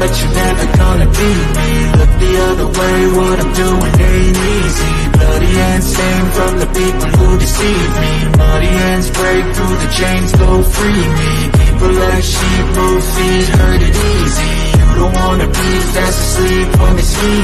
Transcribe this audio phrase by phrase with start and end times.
[0.00, 1.70] but you're never gonna be me.
[2.00, 4.92] Look the other way, what I'm doing ain't easy.
[5.20, 8.12] Bloody hands stained from the people who deceive me.
[8.40, 11.32] Muddy hands break through the chains, go free me.
[11.60, 14.50] People like sheep move feet, hurt it easy.
[14.80, 17.34] You don't wanna be fast asleep when they me.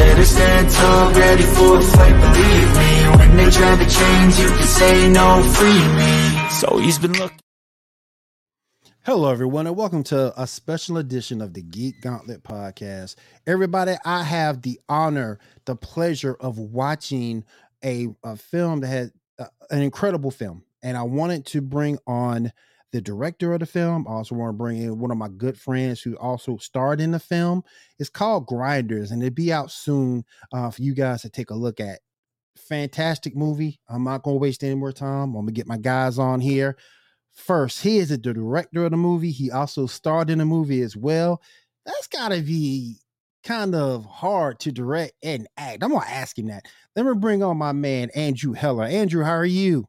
[0.00, 2.92] Better stand tall, ready for a fight, believe me.
[3.18, 6.12] When they try to change, you can say no, free me.
[6.60, 7.49] So he's been looking
[9.06, 13.16] Hello, everyone, and welcome to a special edition of the Geek Gauntlet podcast.
[13.46, 17.42] Everybody, I have the honor, the pleasure of watching
[17.82, 22.52] a, a film that had uh, an incredible film, and I wanted to bring on
[22.92, 24.06] the director of the film.
[24.06, 27.12] I also want to bring in one of my good friends who also starred in
[27.12, 27.64] the film.
[27.98, 31.54] It's called Grinders, and it'll be out soon uh, for you guys to take a
[31.54, 32.00] look at.
[32.68, 33.80] Fantastic movie.
[33.88, 35.28] I'm not going to waste any more time.
[35.28, 36.76] I'm going to get my guys on here
[37.40, 37.82] first.
[37.82, 39.30] He is the director of the movie.
[39.30, 41.42] He also starred in the movie as well.
[41.84, 42.98] That's got to be
[43.42, 45.82] kind of hard to direct and act.
[45.82, 46.66] I'm gonna ask him that.
[46.94, 48.84] Let me bring on my man Andrew Heller.
[48.84, 49.86] Andrew, how are you?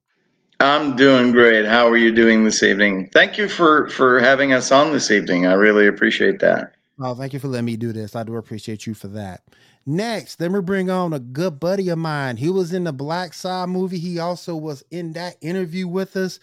[0.59, 1.65] I'm doing great.
[1.65, 3.09] How are you doing this evening?
[3.11, 5.45] Thank you for for having us on this evening.
[5.45, 6.75] I really appreciate that.
[6.99, 8.15] Oh, thank you for letting me do this.
[8.15, 9.41] I do appreciate you for that.
[9.87, 12.37] Next, let me bring on a good buddy of mine.
[12.37, 13.97] He was in the Black Side movie.
[13.97, 16.39] He also was in that interview with us.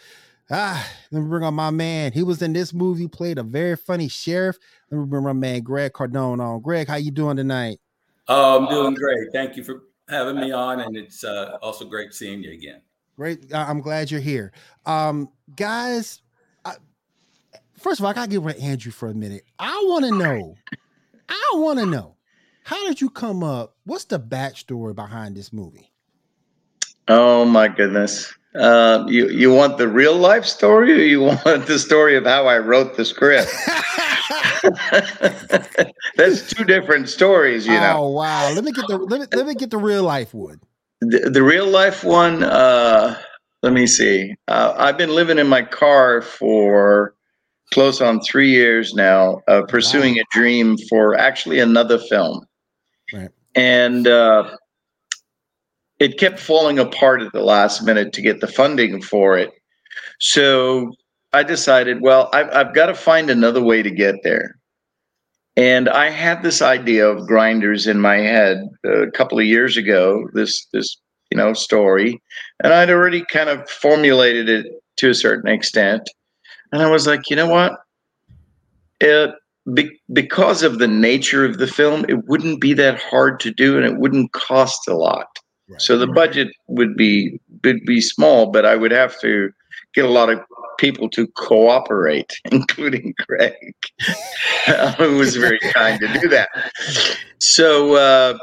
[0.50, 2.12] Ah, let me bring on my man.
[2.12, 4.56] He was in this movie, played a very funny sheriff.
[4.90, 6.62] Let me bring my man Greg Cardone on.
[6.62, 7.80] Greg, how you doing tonight?
[8.28, 9.30] Oh, I'm doing great.
[9.32, 12.80] Thank you for having me on, and it's uh, also great seeing you again.
[13.16, 13.52] Great.
[13.52, 14.52] I'm glad you're here,
[14.86, 16.22] um, guys.
[16.64, 16.76] I,
[17.78, 19.42] first of all, I gotta get with Andrew for a minute.
[19.58, 20.54] I want to know.
[21.28, 22.16] I want to know.
[22.62, 23.76] How did you come up?
[23.84, 25.92] What's the backstory behind this movie?
[27.08, 28.32] Oh my goodness.
[28.54, 32.46] Uh, you you want the real life story, or you want the story of how
[32.46, 33.52] I wrote the script?
[36.16, 37.96] That's two different stories, you know.
[37.98, 38.52] Oh wow!
[38.52, 40.60] Let me get the let me, let me get the real life one.
[41.00, 42.42] The, the real life one.
[42.42, 43.16] Uh,
[43.62, 44.34] let me see.
[44.46, 47.14] Uh, I've been living in my car for
[47.72, 50.22] close on three years now, uh, pursuing wow.
[50.22, 52.46] a dream for actually another film.
[53.12, 53.30] Right.
[53.54, 54.56] And uh,
[55.98, 59.50] it kept falling apart at the last minute to get the funding for it.
[60.20, 60.92] So
[61.32, 64.56] I decided, well, I've, I've got to find another way to get there.
[65.56, 70.28] And I had this idea of grinders in my head a couple of years ago.
[70.32, 70.96] This this
[71.32, 72.22] you know story,
[72.62, 74.66] and I'd already kind of formulated it
[74.98, 76.08] to a certain extent.
[76.70, 77.72] And I was like, you know what?
[79.00, 79.34] It
[79.74, 83.76] be, because of the nature of the film, it wouldn't be that hard to do,
[83.76, 85.26] and it wouldn't cost a lot.
[85.78, 89.50] So the budget would be would be small, but I would have to
[89.94, 90.40] get a lot of
[90.78, 93.54] people to cooperate, including Craig,
[94.96, 96.48] who was very kind to do that.
[97.38, 98.38] So uh,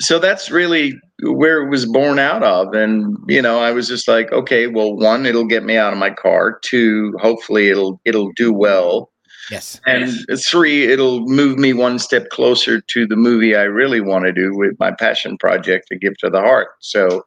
[0.00, 2.74] so that's really where it was born out of.
[2.74, 5.98] And you know, I was just like, okay, well, one, it'll get me out of
[5.98, 6.58] my car.
[6.62, 9.09] Two, hopefully it'll it'll do well.
[9.50, 9.80] Yes.
[9.86, 14.32] And three, it'll move me one step closer to the movie I really want to
[14.32, 16.68] do with my passion project, A Gift of the Heart.
[16.80, 17.24] So,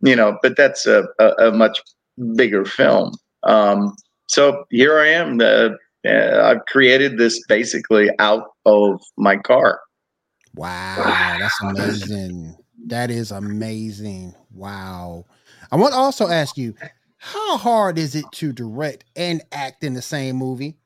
[0.00, 1.80] you know, but that's a, a, a much
[2.34, 3.12] bigger film.
[3.42, 3.94] Um,
[4.28, 5.40] so here I am.
[5.40, 5.70] Uh,
[6.06, 9.80] uh, I've created this basically out of my car.
[10.54, 12.56] Wow, that's amazing.
[12.86, 14.34] that is amazing.
[14.52, 15.24] Wow.
[15.72, 16.74] I want to also ask you,
[17.16, 20.76] how hard is it to direct and act in the same movie?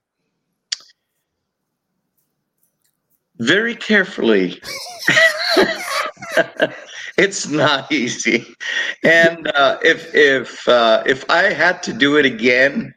[3.39, 4.61] Very carefully.
[7.17, 8.47] it's not easy,
[9.03, 12.95] and uh, if if uh, if I had to do it again,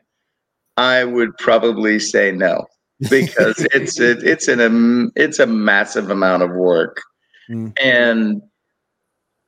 [0.77, 2.65] I would probably say no
[3.09, 7.01] because it's it, it's an um, it's a massive amount of work,
[7.49, 7.73] mm.
[7.81, 8.41] and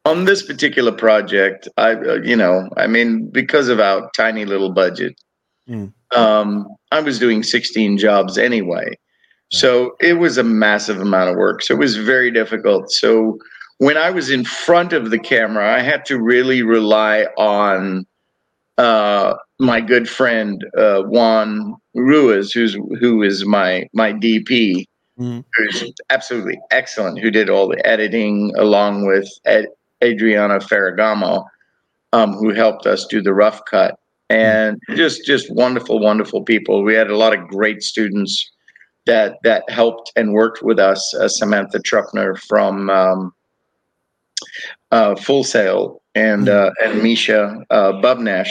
[0.06, 4.72] on this particular project, I uh, you know I mean because of our tiny little
[4.72, 5.16] budget,
[5.70, 5.94] mm.
[6.16, 8.98] um, I was doing sixteen jobs anyway.
[9.54, 11.62] So it was a massive amount of work.
[11.62, 12.92] So it was very difficult.
[12.92, 13.38] So
[13.78, 18.08] when I was in front of the camera, I had to really rely on
[18.80, 24.88] uh, my good friend uh, Juan Ruiz, who's who is my my DP,
[25.20, 25.42] mm-hmm.
[25.56, 27.20] who's absolutely excellent.
[27.20, 29.68] Who did all the editing along with Ed,
[30.04, 31.46] Adriana Ferragamo,
[32.12, 34.00] um, who helped us do the rough cut,
[34.32, 34.96] and mm-hmm.
[34.96, 36.84] just just wonderful, wonderful people.
[36.84, 38.50] We had a lot of great students
[39.06, 43.34] that that helped and worked with us, uh, Samantha Truppner from um,
[44.92, 48.50] uh, Full Sail and uh, and Misha uh, Bubnash,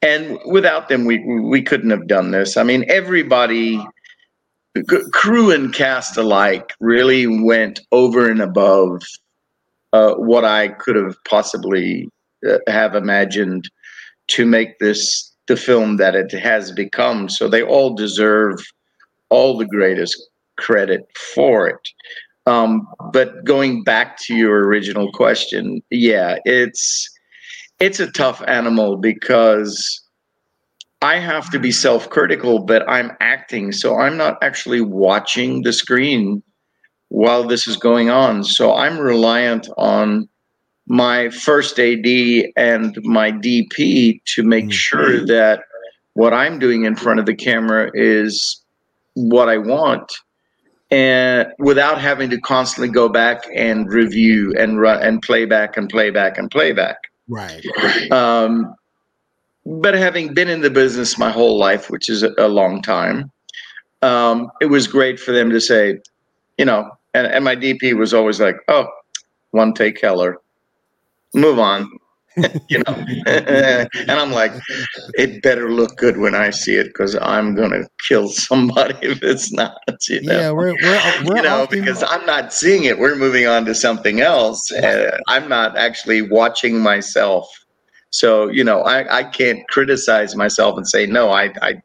[0.00, 2.56] and without them, we we couldn't have done this.
[2.56, 3.84] I mean, everybody
[5.12, 9.02] crew and cast alike really went over and above
[9.92, 12.08] uh, what I could have possibly
[12.48, 13.70] uh, have imagined
[14.28, 17.28] to make this the film that it has become.
[17.28, 18.64] So they all deserve
[19.32, 20.16] all the greatest
[20.58, 21.00] credit
[21.34, 21.88] for it.
[22.46, 27.08] Um, but going back to your original question, yeah, it's
[27.80, 30.00] it's a tough animal because
[31.00, 36.42] I have to be self-critical, but I'm acting, so I'm not actually watching the screen
[37.08, 38.44] while this is going on.
[38.44, 40.28] So I'm reliant on
[40.86, 42.06] my first AD
[42.56, 44.70] and my DP to make mm-hmm.
[44.70, 45.64] sure that
[46.14, 48.61] what I'm doing in front of the camera is
[49.14, 50.12] what I want
[50.92, 55.88] and without having to constantly go back and review and run and play back and
[55.88, 56.98] play back and play back.
[57.28, 57.64] Right.
[58.12, 58.74] Um,
[59.64, 63.30] but having been in the business my whole life, which is a, a long time,
[64.02, 65.98] um, it was great for them to say,
[66.58, 68.86] you know, and, and my DP was always like, oh,
[69.52, 70.38] one take Keller,
[71.34, 71.88] move on.
[72.68, 74.52] you know, and I'm like,
[75.14, 79.52] it better look good when I see it because I'm gonna kill somebody if it's
[79.52, 79.78] not.
[80.08, 80.38] You know?
[80.38, 82.98] Yeah, we're, we're, we're you know because I'm not seeing it.
[82.98, 84.70] We're moving on to something else.
[84.72, 87.48] Uh, I'm not actually watching myself
[88.12, 91.82] so, you know, I, I can't criticize myself and say, no, I, I,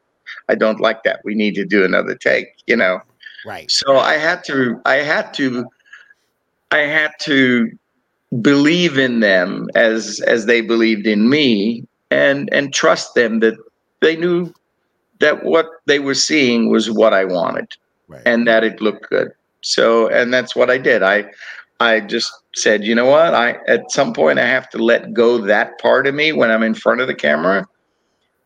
[0.50, 1.20] I don't like that.
[1.24, 3.00] We need to do another take, you know?
[3.46, 3.70] Right.
[3.70, 5.66] So I had to, I had to,
[6.70, 7.70] I had to
[8.40, 13.56] believe in them as, as they believed in me and, and trust them that
[14.00, 14.52] they knew
[15.20, 17.68] that what they were seeing was what I wanted
[18.06, 18.22] right.
[18.24, 19.28] and that it looked good.
[19.60, 21.02] So, and that's what I did.
[21.02, 21.24] I,
[21.80, 23.34] I just said, you know what?
[23.34, 26.62] I at some point I have to let go that part of me when I'm
[26.62, 27.66] in front of the camera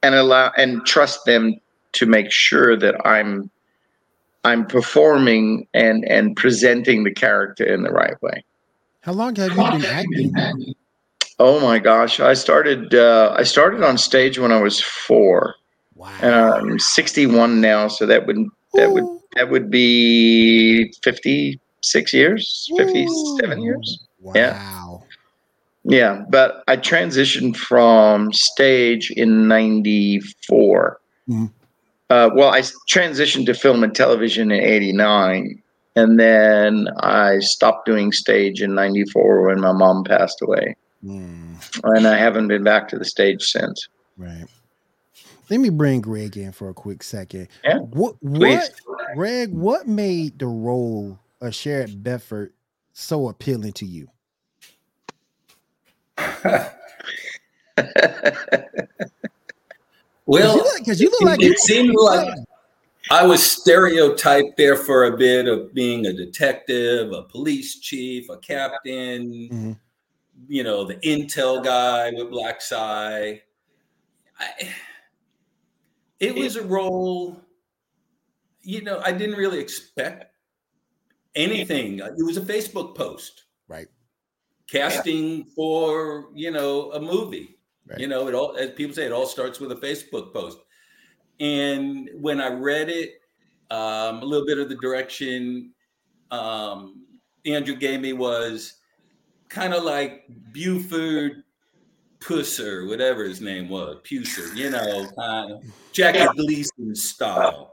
[0.03, 1.57] and allow and trust them
[1.93, 3.51] to make sure that I'm
[4.45, 8.45] I'm performing and and presenting the character in the right way.
[9.03, 10.75] How long have you been acting?
[11.39, 15.57] Oh my gosh, I started uh, I started on stage when I was four.
[15.97, 16.13] Wow.
[16.23, 18.93] And I'm 61 now, so that would that Ooh.
[18.93, 23.63] would that would be 56 years, 57 Ooh.
[23.65, 24.07] years.
[24.21, 24.33] Wow.
[24.37, 24.99] Yeah.
[25.85, 26.25] Yeah.
[26.29, 31.01] But I transitioned from stage in 94.
[31.29, 31.47] Mm-hmm.
[32.09, 35.63] Uh, well, I transitioned to film and television in 89.
[35.95, 40.77] And then I stopped doing stage in 94 when my mom passed away.
[41.05, 41.57] Mm.
[41.85, 43.89] And I haven't been back to the stage since.
[44.17, 44.47] Right.
[45.51, 47.49] Let me bring Greg in for a quick second.
[47.63, 47.79] Yeah.
[47.79, 48.71] What, what,
[49.15, 52.55] Greg, what made the role of Sheriff Bedford
[52.95, 54.09] so appealing to you?
[60.25, 62.35] well, because you, you, look like it, it seemed like
[63.11, 68.39] I was stereotyped there for a bit of being a detective, a police chief, a
[68.39, 69.73] captain, mm-hmm.
[70.49, 73.43] you know, the intel guy with black eye.
[74.39, 74.73] I,
[76.21, 77.41] it was a role,
[78.63, 80.33] you know, I didn't really expect
[81.35, 81.99] anything.
[81.99, 83.89] It was a Facebook post, right?
[84.69, 85.45] Casting yeah.
[85.55, 87.59] for you know a movie.
[87.87, 87.99] Right.
[87.99, 90.59] You know, it all as people say, it all starts with a Facebook post.
[91.43, 93.21] And when I read it,
[93.71, 95.73] um, a little bit of the direction
[96.31, 97.05] um,
[97.45, 98.75] Andrew gave me was
[99.51, 101.43] kind of like Buford
[102.21, 105.59] Pusser, whatever his name was, Pusser, you know, uh,
[105.93, 107.73] Jackie Gleason style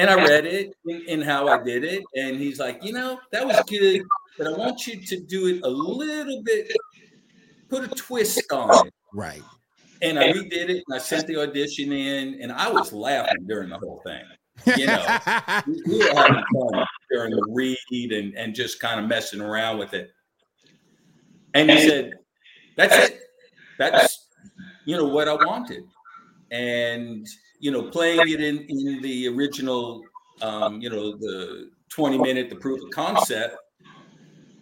[0.00, 3.20] and I read it in, in, how I did it, and he's like, you know,
[3.32, 4.02] that was good,
[4.38, 6.72] but I want you to do it a little bit,
[7.68, 8.94] put a twist on it.
[9.12, 9.42] Right.
[10.02, 13.68] And I redid it, and I sent the audition in, and I was laughing during
[13.68, 14.22] the whole thing.
[14.78, 15.18] You know,
[15.86, 19.94] we were having fun during the read and and just kind of messing around with
[19.94, 20.10] it.
[21.54, 22.12] And he said,
[22.76, 23.20] "That's it.
[23.78, 24.28] That's
[24.84, 25.84] you know what I wanted."
[26.50, 27.26] And
[27.58, 30.02] you know, playing it in in the original,
[30.42, 33.56] um, you know, the 20 minute, the proof of concept,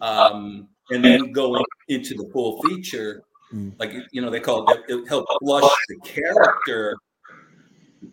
[0.01, 3.73] um, and then going into the full feature, mm.
[3.79, 6.97] like you know, they call it, it help flush the character.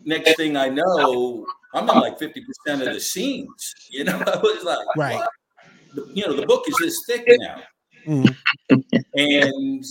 [0.03, 2.33] Next thing I know, I'm in like 50%
[2.67, 3.73] of the scenes.
[3.89, 5.27] You know, I was like, right.
[6.13, 7.61] You know, the book is this thick now.
[8.05, 8.35] Mm.
[9.15, 9.83] and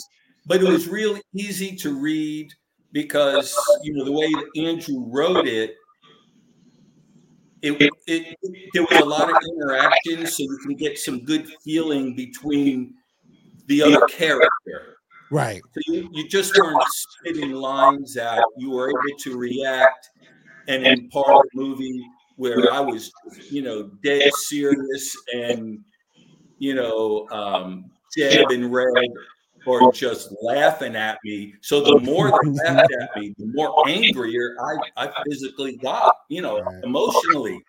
[0.47, 2.53] but it was really easy to read
[2.93, 5.75] because you know the way that Andrew wrote it,
[7.63, 8.37] it, it, it,
[8.73, 12.95] there was a lot of interaction, so you can get some good feeling between
[13.67, 14.96] the other character.
[15.31, 15.63] Right.
[15.75, 18.45] So you, you just weren't spitting lines out.
[18.57, 20.11] You were able to react
[20.69, 22.07] and in part of the movie
[22.37, 23.11] where I was,
[23.51, 25.81] you know, dead serious and,
[26.59, 28.93] you know, um, Jeb and Red
[29.67, 31.55] or just laughing at me.
[31.61, 36.41] So the more they laughed at me, the more angrier I, I physically got, you
[36.41, 37.61] know, emotionally.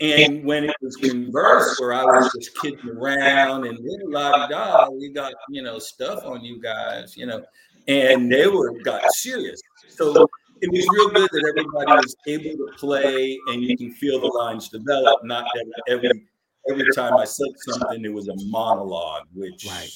[0.00, 4.88] And when it was converse, where I was just kidding around and little la da,
[4.90, 7.44] we got you know stuff on you guys, you know,
[7.88, 9.60] and they were got serious.
[9.88, 10.28] So
[10.60, 14.26] it was real good that everybody was able to play, and you can feel the
[14.26, 15.24] lines develop.
[15.24, 16.28] Not that every
[16.70, 19.90] every time I said something, it was a monologue, which Right.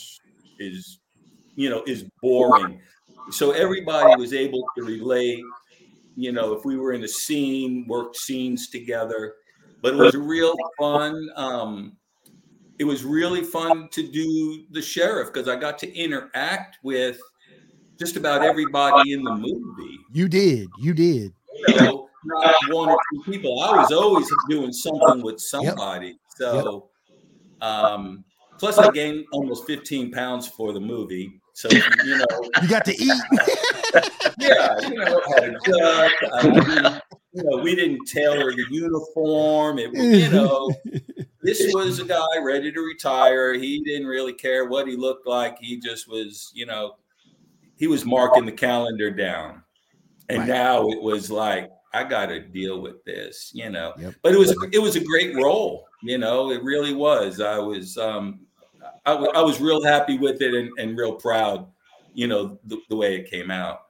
[0.59, 0.99] is
[1.55, 2.81] you know is boring.
[3.31, 5.45] So everybody was able to relate.
[6.17, 9.37] You know, if we were in a scene, worked scenes together,
[9.83, 11.29] but it was real fun.
[11.37, 11.97] Um,
[12.79, 17.19] it was really fun to do the sheriff because I got to interact with
[17.99, 19.99] just about everybody in the movie.
[20.13, 20.69] You did.
[20.79, 21.33] You did.
[21.69, 23.61] You know, not one or two people.
[23.61, 26.17] I was always doing something with somebody.
[26.37, 26.91] So,
[27.61, 28.25] um,
[28.59, 31.41] plus I gained almost 15 pounds for the movie.
[31.55, 32.27] So you know,
[32.63, 33.23] You got to eat.
[34.39, 36.13] yeah, you know, had a gut.
[36.33, 37.01] I
[37.33, 39.79] you know, we didn't tailor the uniform.
[39.79, 40.71] It was, you know,
[41.43, 43.55] this was a guy ready to retire.
[43.55, 45.59] He didn't really care what he looked like.
[45.61, 46.97] He just was, you know,
[47.77, 49.63] he was marking the calendar down.
[50.29, 50.49] And Right.
[50.49, 53.93] now it was like, I got to deal with this, you know.
[53.99, 54.15] Yep.
[54.23, 56.51] But it was it was a great role, you know.
[56.51, 57.41] It really was.
[57.41, 58.47] I was um,
[59.05, 61.67] I, wa- I was real happy with it and, and real proud,
[62.15, 63.82] you know, the, the way it came out.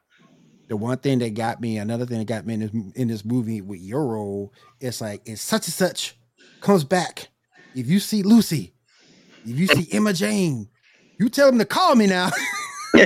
[0.73, 3.26] The one thing that got me, another thing that got me in this in this
[3.26, 6.17] movie with your role, it's like it's such and such
[6.62, 7.29] comes back.
[7.75, 8.73] If you see Lucy,
[9.45, 10.71] if you see Emma Jane,
[11.21, 12.31] you tell them to call me now.
[12.95, 13.05] you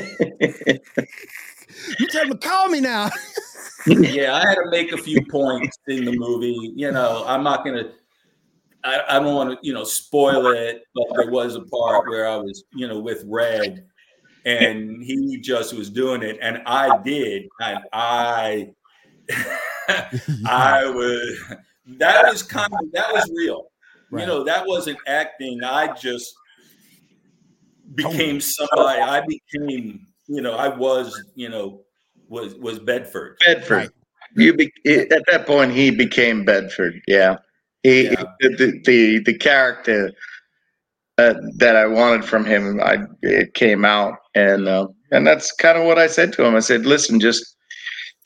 [2.08, 3.11] tell them to call me now.
[3.88, 6.73] yeah, I had to make a few points in the movie.
[6.76, 7.90] You know, I'm not gonna.
[8.85, 12.28] I, I don't want to, you know, spoil it, but there was a part where
[12.28, 13.88] I was, you know, with Red,
[14.46, 18.70] and he just was doing it, and I did, and I,
[20.46, 21.54] I was.
[21.98, 23.70] That was kind of that was real.
[24.10, 24.22] Right.
[24.22, 25.62] You know, that wasn't acting.
[25.64, 26.34] I just
[27.94, 29.00] became somebody.
[29.00, 31.82] I became, you know, I was, you know,
[32.28, 33.36] was was Bedford.
[33.44, 33.76] Bedford.
[33.76, 33.90] Right.
[34.36, 37.00] You be, at that point he became Bedford.
[37.08, 37.36] Yeah,
[37.82, 38.24] he Yeah.
[38.40, 40.12] The, the the character
[41.18, 45.78] uh, that I wanted from him, I it came out, and uh, and that's kind
[45.78, 46.54] of what I said to him.
[46.54, 47.56] I said, "Listen, just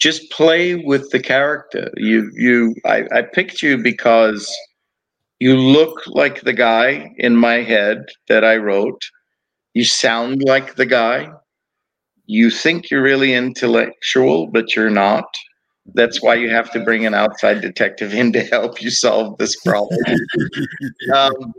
[0.00, 1.90] just play with the character.
[1.96, 4.52] You you I, I picked you because
[5.38, 9.02] you look like the guy in my head that I wrote.
[9.74, 11.30] You sound like the guy.
[12.26, 15.26] You think you're really intellectual, but you're not."
[15.94, 19.56] That's why you have to bring an outside detective in to help you solve this
[19.60, 19.98] problem.
[21.14, 21.52] um,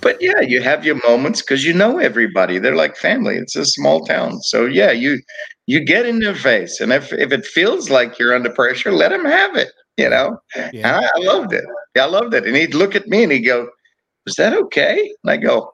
[0.00, 2.58] but yeah, you have your moments because you know everybody.
[2.58, 3.36] They're like family.
[3.36, 5.20] It's a small town, so yeah, you
[5.66, 9.10] you get in their face, and if if it feels like you're under pressure, let
[9.10, 9.70] them have it.
[9.96, 11.00] You know, and yeah.
[11.00, 11.64] I, I loved it.
[11.98, 13.68] I loved it, and he'd look at me and he'd go,
[14.24, 15.72] "Was that okay?" And I go,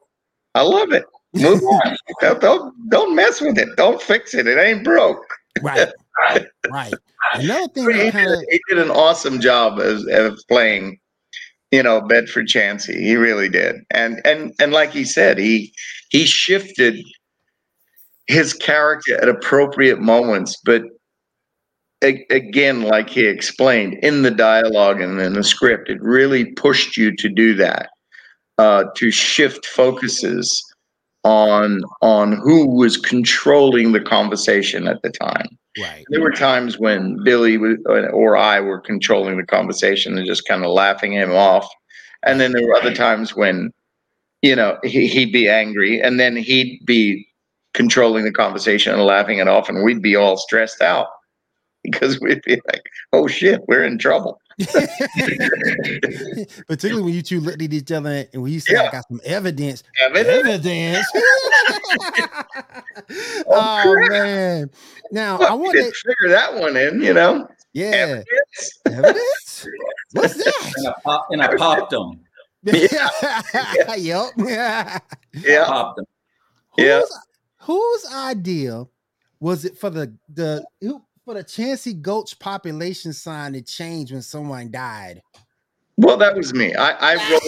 [0.55, 1.05] "I love it.
[1.35, 1.97] Move on.
[2.21, 3.69] don't, don't don't mess with it.
[3.77, 4.47] Don't fix it.
[4.47, 5.25] It ain't broke."
[5.63, 5.89] right.
[6.71, 6.95] Right.
[7.35, 10.99] Another thing he, kind of did, he did an awesome job as of playing,
[11.71, 13.03] you know, Bedford Chancey.
[13.03, 15.73] He really did, and and and like he said, he
[16.11, 16.97] he shifted
[18.27, 20.83] his character at appropriate moments, but
[22.03, 26.97] a- again, like he explained in the dialogue and in the script, it really pushed
[26.97, 27.91] you to do that,
[28.59, 30.63] uh, to shift focuses
[31.25, 36.05] on on who was controlling the conversation at the time right.
[36.09, 40.65] there were times when Billy uh, or I were controlling the conversation and just kind
[40.65, 41.69] of laughing him off.
[42.25, 43.73] And then there were other times when,
[44.43, 47.27] you know, he, he'd be angry and then he'd be
[47.75, 49.69] controlling the conversation and laughing it off.
[49.69, 51.09] And we'd be all stressed out
[51.83, 54.41] because we'd be like, oh shit, we're in trouble.
[56.69, 59.21] Particularly when you two looked at each other and when you said, I got some
[59.25, 59.83] evidence.
[60.03, 60.49] Evidence?
[60.49, 61.07] Evidence.
[63.49, 64.71] Oh, oh man.
[65.13, 67.47] Now I Well, we want didn't to figure that one in, you know.
[67.75, 67.87] yeah.
[67.91, 68.81] Evidence.
[68.87, 69.67] Evidence?
[70.13, 70.45] What's And
[70.87, 70.95] that?
[70.97, 72.21] I, pop, and I popped them.
[72.65, 73.43] Yeah.
[73.97, 74.31] yep.
[74.37, 74.99] Yeah.
[75.67, 76.07] Popped them.
[76.77, 77.01] Yeah.
[77.01, 77.19] Whose,
[78.03, 78.85] whose idea
[79.41, 84.23] was it for the the who for the Chancey Gulch population sign to change when
[84.23, 85.21] someone died?
[85.97, 86.73] Well, that was me.
[86.75, 87.43] I, I wrote,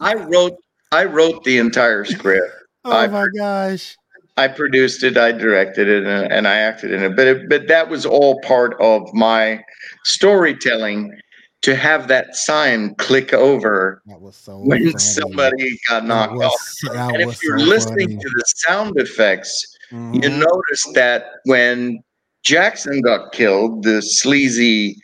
[0.00, 0.56] I wrote,
[0.90, 2.50] I wrote the entire script.
[2.84, 3.96] Oh I- my gosh.
[4.36, 7.14] I produced it, I directed it, and, and I acted in it.
[7.14, 9.62] But it, but that was all part of my
[10.02, 11.12] storytelling.
[11.60, 14.98] to have that sign click over That was so when funny.
[14.98, 17.12] somebody got knocked was- off.
[17.14, 18.16] And if you're so listening funny.
[18.20, 20.38] to the sound effects, you Mhm.
[20.40, 22.02] notice that when
[22.42, 24.96] Jackson got killed, the sleazy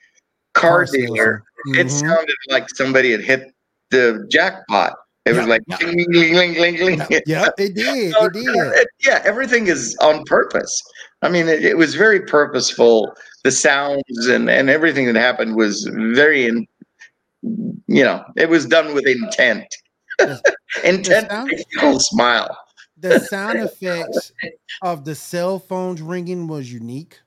[0.55, 1.91] car dealer, it Mhm.
[1.91, 3.53] sounded like somebody had hit
[3.91, 4.95] the jackpot.
[5.25, 5.77] It was like yeah.
[5.77, 6.99] cling, cling.
[7.11, 8.13] Yep, yep, it did.
[8.13, 8.45] So, It did.
[8.47, 10.83] it- yeah, everything is on purpose.
[11.23, 13.13] I mean, it, it was very purposeful.
[13.45, 16.67] The sounds and, and everything that happened was very, in,
[17.43, 19.67] you know, it was done with intent.
[20.85, 22.57] Intent sound- smile.
[23.01, 24.33] The sound effects
[24.83, 27.21] of the cell phones ringing was unique.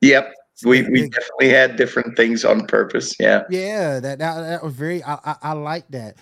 [0.00, 0.32] Yep,
[0.64, 3.14] we, we definitely had different things on purpose.
[3.18, 3.44] Yeah.
[3.50, 5.02] yeah, that, that that was very.
[5.02, 6.16] I I, I like that.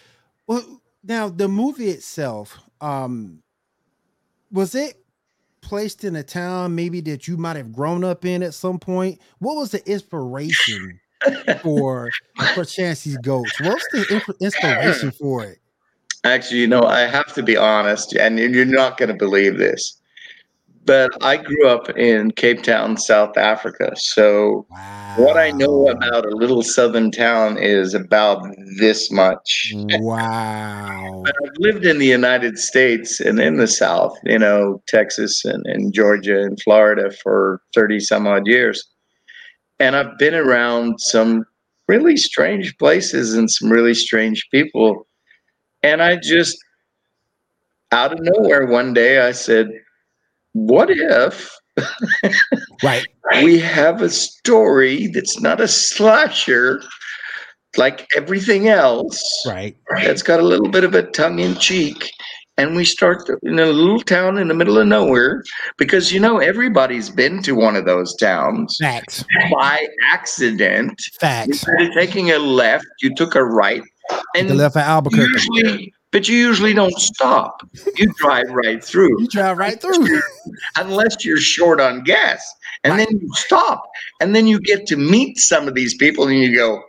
[0.47, 3.43] Well, now the movie itself, um,
[4.51, 4.97] was it
[5.61, 9.21] placed in a town maybe that you might have grown up in at some point?
[9.39, 11.01] What was the inspiration
[11.63, 12.11] for
[12.55, 13.61] for Chancey's Ghost?
[13.61, 15.59] What's the inf- inspiration for it?
[16.25, 20.01] Actually, you know, I have to be honest, and you're not going to believe this,
[20.89, 23.93] but I grew up in Cape Town, South Africa.
[23.95, 25.15] So Wow.
[25.19, 28.43] what I know about a little southern town is about
[28.79, 29.75] this much.
[30.01, 31.23] Wow.
[31.27, 35.65] But I've lived in the United States and in the South, you know, Texas and,
[35.67, 38.83] and Georgia and Florida for 30 some odd years.
[39.79, 41.45] And I've been around some
[41.87, 45.07] really strange places and some really strange people.
[45.83, 46.57] And I just,
[47.93, 49.69] out of nowhere, one day I said,
[50.67, 51.51] What if
[52.83, 53.07] Right.
[53.43, 56.83] we have a story that's not a slasher
[57.77, 59.23] like everything else?
[59.47, 59.77] Right.
[60.03, 62.11] that's got a little bit of a tongue in cheek.
[62.57, 65.45] And we start in a little town in the middle of nowhere
[65.77, 69.25] because you know everybody's been to one of those towns Facts.
[69.53, 71.01] by accident.
[71.21, 71.49] Facts.
[71.49, 73.83] Instead of taking a left, you took a right,
[74.35, 75.29] and the left at Albuquerque.
[75.55, 77.61] usually, but you usually don't stop.
[77.97, 80.21] You drive right through You drive right through.
[80.77, 82.43] unless you're short on gas,
[82.85, 83.09] and Right.
[83.09, 83.83] then you stop,
[84.21, 86.83] and then you get to meet some of these people, and you go.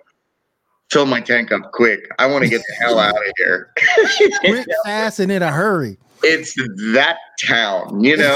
[0.91, 1.99] Fill my tank up quick.
[2.17, 3.71] I want to get the hell out of here.
[4.39, 5.99] Quick, fast, and in a hurry.
[6.23, 6.55] it's
[6.93, 8.35] that town, you know.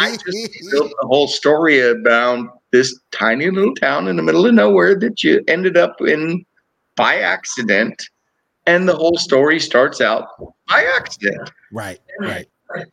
[0.00, 4.54] I just built a whole story about this tiny little town in the middle of
[4.54, 6.44] nowhere that you ended up in
[6.96, 8.02] by accident,
[8.66, 10.28] and the whole story starts out
[10.68, 11.50] by accident.
[11.72, 12.00] right.
[12.20, 12.46] Right.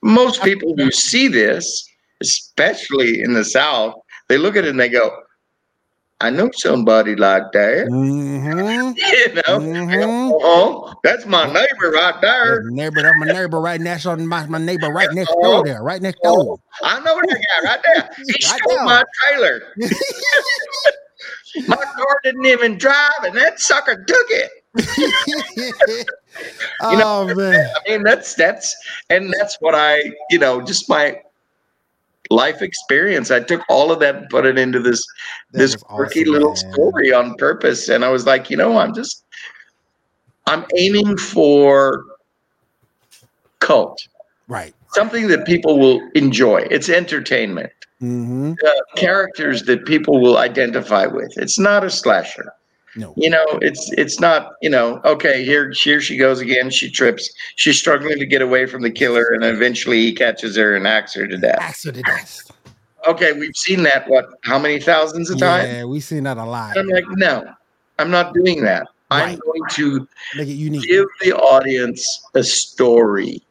[0.03, 1.83] Most people who see this,
[2.21, 3.95] especially in the South,
[4.29, 5.12] they look at it and they go,
[6.21, 8.93] "I know somebody like that," Mm-hmm.
[8.97, 9.59] you know.
[9.59, 10.31] Mhm.
[10.41, 12.62] Oh, that's my neighbor right there.
[12.69, 14.15] Neighbor, that's my neighbor right next door.
[14.17, 15.81] My, my neighbor right next door there.
[15.81, 16.59] Right next door.
[16.83, 18.09] I know that guy right there.
[18.27, 18.86] He Right stole there.
[18.86, 19.62] my trailer.
[21.67, 24.49] My car didn't even drive, and that sucker took it.
[26.81, 27.69] oh man.
[27.75, 28.75] I mean, that's that's
[29.09, 31.19] and that's what I, you know, just my
[32.29, 33.31] life experience.
[33.31, 35.05] I took all of that and put it into this
[35.51, 36.73] That this quirky awesome, little man.
[36.73, 37.89] story on purpose.
[37.89, 39.23] And I was like, you know, I'm just
[40.47, 42.03] I'm aiming for
[43.59, 44.07] cult,
[44.47, 44.73] Right.
[44.93, 46.67] something that people will enjoy.
[46.69, 47.71] It's entertainment.
[48.01, 48.53] Mm-hmm.
[48.65, 51.31] uh, characters that people will identify with.
[51.38, 52.51] It's not a slasher.
[52.95, 53.13] No.
[53.17, 57.32] You know, it's it's not, you know, okay, here here she goes again, she trips.
[57.56, 61.13] She's struggling to get away from the killer and eventually he catches her and acts
[61.15, 61.58] her to death.
[61.60, 62.51] Axe to death.
[63.08, 65.69] Okay, we've seen that what how many thousands of times?
[65.69, 66.77] Yeah, we've seen that a lot.
[66.77, 67.51] I'm like, no,
[67.99, 68.88] I'm not doing that.
[69.12, 70.88] I'm going to Make it unique.
[70.88, 73.43] give the audience a story.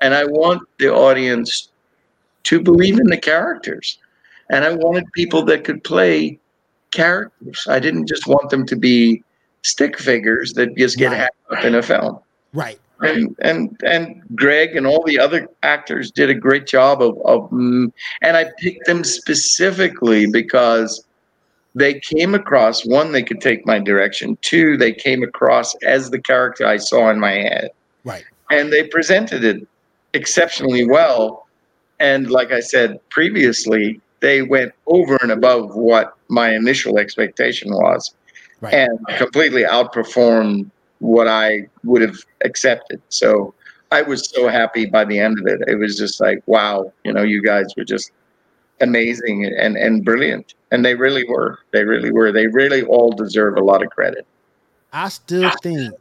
[0.00, 1.70] And I want the audience
[2.44, 3.98] to believe in the characters.
[4.50, 6.38] And I wanted people that could play
[6.92, 7.66] characters.
[7.68, 9.22] I didn't just want them to be
[9.62, 11.28] stick figures that just get Right.
[11.58, 12.18] up in a film.
[12.52, 12.78] Right.
[13.02, 17.50] And and and Greg and all the other actors did a great job of of
[17.50, 21.04] mm, and I picked them specifically because
[21.74, 26.18] they came across one they could take my direction two they came across as the
[26.18, 27.68] character I saw in my head
[28.04, 28.24] Right.
[28.50, 29.66] and they presented it
[30.14, 31.46] exceptionally well
[32.00, 38.14] and like I said previously they went over and above what my initial expectation was
[38.60, 38.72] Right.
[38.74, 43.02] and completely outperformed what I would have accepted.
[43.10, 43.52] So
[43.92, 45.60] I was so happy by the end of it.
[45.68, 48.12] It was just like, wow, you know, you guys were just
[48.80, 50.54] amazing and, and brilliant.
[50.70, 51.58] And they really were.
[51.72, 52.32] They really were.
[52.32, 54.26] They really all deserve a lot of credit.
[54.92, 55.94] I still think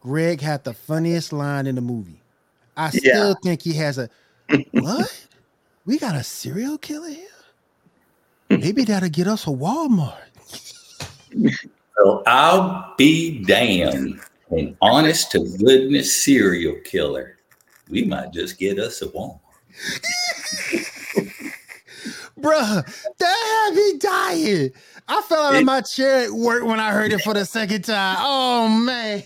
[0.00, 2.22] Greg had the funniest line in the movie.
[2.76, 3.12] I Yeah.
[3.12, 4.08] still think he has a
[4.72, 5.26] what?
[5.84, 7.26] We got a serial killer here?
[8.60, 10.16] Maybe that'll get us a Walmart.
[11.98, 14.20] So I'll be damned.
[14.50, 17.38] An honest to goodness serial killer.
[17.88, 19.40] We might just get us a Walmart.
[22.38, 22.84] Bruh,
[23.18, 24.70] that had me dying.
[25.08, 27.84] I fell out of my chair at work when I heard it for the second
[27.84, 28.16] time.
[28.20, 29.22] Oh man.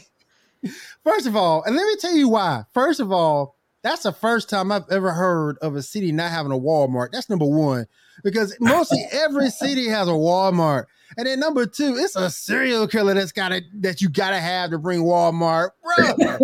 [1.02, 2.64] First of all, and let me tell you why.
[2.72, 3.55] First of all,
[3.86, 7.12] that's the first time I've ever heard of a city not having a Walmart.
[7.12, 7.86] That's number one.
[8.24, 10.86] Because mostly every city has a Walmart.
[11.16, 14.70] And then number two, it's a serial killer that's got to that you gotta have
[14.70, 16.38] to bring Walmart, bro.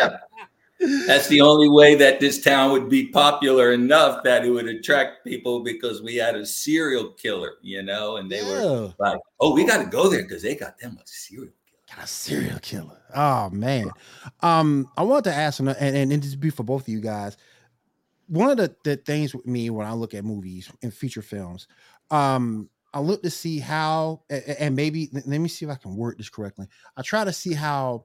[1.08, 5.24] That's the only way that this town would be popular enough that it would attract
[5.26, 8.48] people because we had a serial killer, you know, and they Yeah.
[8.48, 11.52] were like, "Oh, we got to go there because they got them a serial killer."
[11.52, 11.57] Got
[11.98, 13.00] a serial killer.
[13.14, 13.90] Oh man.
[14.40, 17.36] Um, I wanted to ask, and and, and this be for both of you guys.
[18.26, 21.66] One of the, the things with me when I look at movies and feature films,
[22.10, 26.18] um, I look to see how, and maybe let me see if I can word
[26.18, 26.66] this correctly.
[26.96, 28.04] I try to see how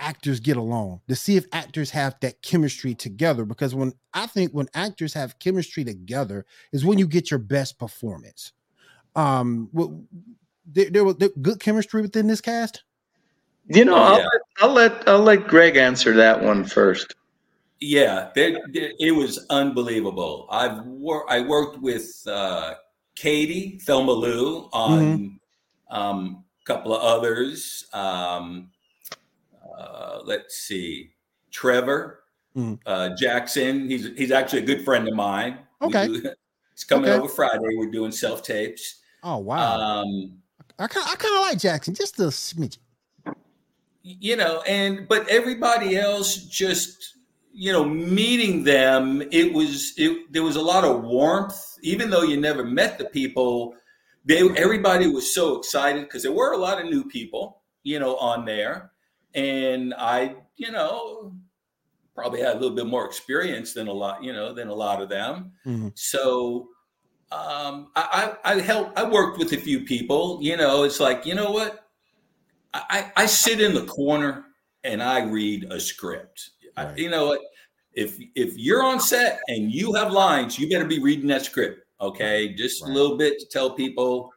[0.00, 3.44] actors get along to see if actors have that chemistry together.
[3.44, 7.78] Because when I think when actors have chemistry together is when you get your best
[7.78, 8.52] performance.
[9.14, 9.68] Um,
[10.66, 12.84] there, there was good chemistry within this cast.
[13.72, 14.24] You know, I'll, yeah.
[14.24, 17.14] let, I'll let I'll let Greg answer that one first.
[17.80, 20.48] Yeah, there- there- it was unbelievable.
[20.50, 22.74] I've wor- I worked with uh,
[23.14, 25.38] Katie Thelma Lou on
[25.90, 27.86] um, a couple of others.
[27.92, 28.70] Um,
[29.78, 31.12] uh, let's see,
[31.52, 32.24] Trevor
[32.56, 32.78] Mhm.
[32.84, 33.88] uh, Jackson.
[33.88, 35.58] He's he's actually a good friend of mine.
[35.80, 36.06] Okay.
[36.08, 36.22] do-
[36.74, 37.18] he's coming Okay.
[37.20, 37.76] over Friday.
[37.76, 38.96] We're doing self tapes.
[39.22, 39.78] Oh wow!
[40.02, 40.38] Um,
[40.78, 42.78] I kind I kind of like Jackson, just a smidge.
[44.02, 47.16] You know and but everybody else just
[47.52, 51.66] you know meeting them it was it there was a lot of warmth.
[51.82, 53.74] Even though you never met the people
[54.24, 58.16] they everybody was so excited because there were a lot of new people you know
[58.16, 58.92] on there.
[59.34, 61.32] And i you know
[62.14, 65.00] probably had a little bit more experience than a lot you know than a lot
[65.02, 65.52] of them.
[65.66, 65.92] Mhm.
[65.98, 66.68] so
[67.32, 71.24] um i i, I helped i worked with a few people you know it's like
[71.24, 71.89] you know what
[72.72, 74.44] I, I sit in the corner
[74.84, 76.50] and I read a script.
[76.76, 77.40] I- you know what?
[77.92, 81.80] If if you're on set and you have lines, you better be reading that script.
[82.00, 82.90] Okay, just Right.
[82.90, 84.32] a little bit to tell people.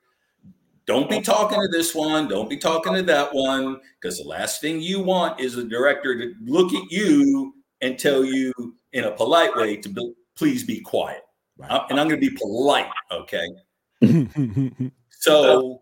[0.86, 2.28] Don't be talking to this one.
[2.28, 3.80] Don't be talking to that one.
[4.02, 8.26] Because the last thing you want is a director to look at you and tell
[8.26, 8.52] you
[8.92, 11.22] in a polite way to be, please be quiet.
[11.70, 12.92] Uh, and I'm going to be polite.
[13.12, 13.48] Okay.
[15.10, 15.80] So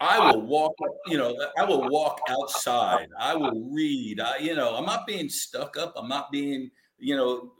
[0.00, 0.74] I will walk,
[1.06, 3.08] you know, I will walk outside.
[3.18, 4.20] I will read.
[4.20, 5.92] I, you know, I'm not being stuck up.
[5.96, 7.52] I'm not being, you know,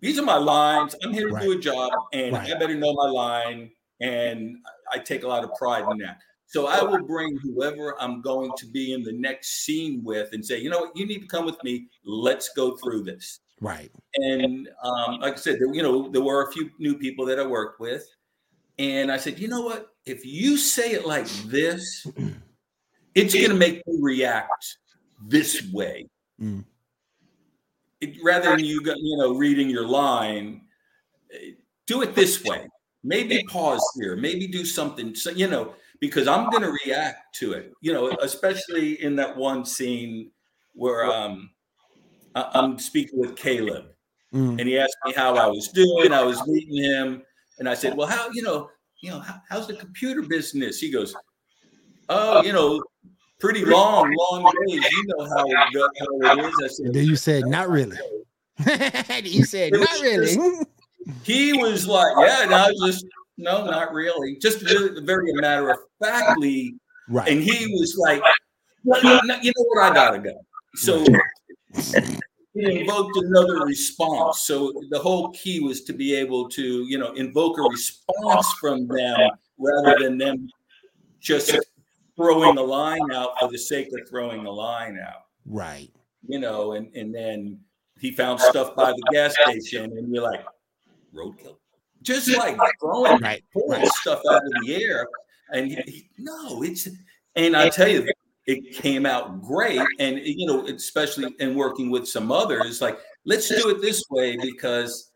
[0.00, 0.94] these are my lines.
[1.02, 2.52] I'm here to do a job and Right.
[2.52, 3.70] I better know my line.
[4.00, 4.56] And
[4.92, 6.18] I take a lot of pride in that.
[6.46, 10.44] So I will bring whoever I'm going to be in the next scene with and
[10.44, 11.88] say, you know what, you need to come with me.
[12.04, 13.90] Let's go through this right.
[14.16, 17.38] and um, like I said, there, you know, there were a few new people that
[17.38, 18.06] I worked with,
[18.78, 19.88] and I said, you know what?
[20.06, 22.06] If you say it like this,
[23.14, 24.78] it's going to make me react
[25.26, 26.06] this way.
[26.40, 26.64] Mm.
[28.00, 30.62] It, rather than you, go, you know, reading your line,
[31.32, 31.52] eh,
[31.86, 32.66] do it this way.
[33.02, 34.16] Maybe pause here.
[34.16, 35.14] Maybe do something.
[35.14, 37.72] So you know, because I'm going to react to it.
[37.80, 40.30] You know, especially in that one scene
[40.72, 41.50] where um,
[42.34, 43.86] I- I'm speaking with Caleb
[44.34, 44.58] Mm.
[44.58, 46.12] and he asked me how I was doing.
[46.12, 47.22] I was meeting him,
[47.58, 50.90] and I said, "Well, how you know, you know, how, how's the computer business?" He
[50.90, 51.14] goes,
[52.08, 52.82] "Oh, you know,
[53.40, 54.84] pretty long, long days.
[54.84, 55.88] You know how it, go-
[56.22, 57.98] how it is." I said, then you said, "Not really."
[59.24, 60.36] you said, "Not really."
[61.22, 64.36] "He was like, yeah," and I was just, "No, not really.
[64.36, 66.74] Just really, very matter of factly."
[67.08, 67.28] right.
[67.28, 68.22] And he was like,
[68.84, 69.92] well, you know you know what?
[69.92, 70.40] I gotta go.
[70.76, 71.04] So
[72.54, 74.40] it invoked another response.
[74.40, 78.86] So the whole key was to be able to, you know, invoke a response from
[78.86, 80.48] them rather than them
[81.20, 81.56] just
[82.16, 85.24] throwing a line out for the sake of throwing a line out.
[85.46, 85.90] right.
[86.26, 87.60] You know, and and then
[88.00, 90.44] he found stuff by the gas station, and you're like,
[91.14, 91.56] roadkill.
[92.02, 93.42] Just like throwing Right.
[93.52, 93.88] pulling Right.
[93.88, 95.06] stuff out of the air.
[95.52, 96.88] And he, he- no, it's
[97.36, 98.08] and I tell you,
[98.46, 99.80] it came out great.
[99.98, 104.36] And you know, especially in working with some others, like let's do it this way
[104.40, 105.10] because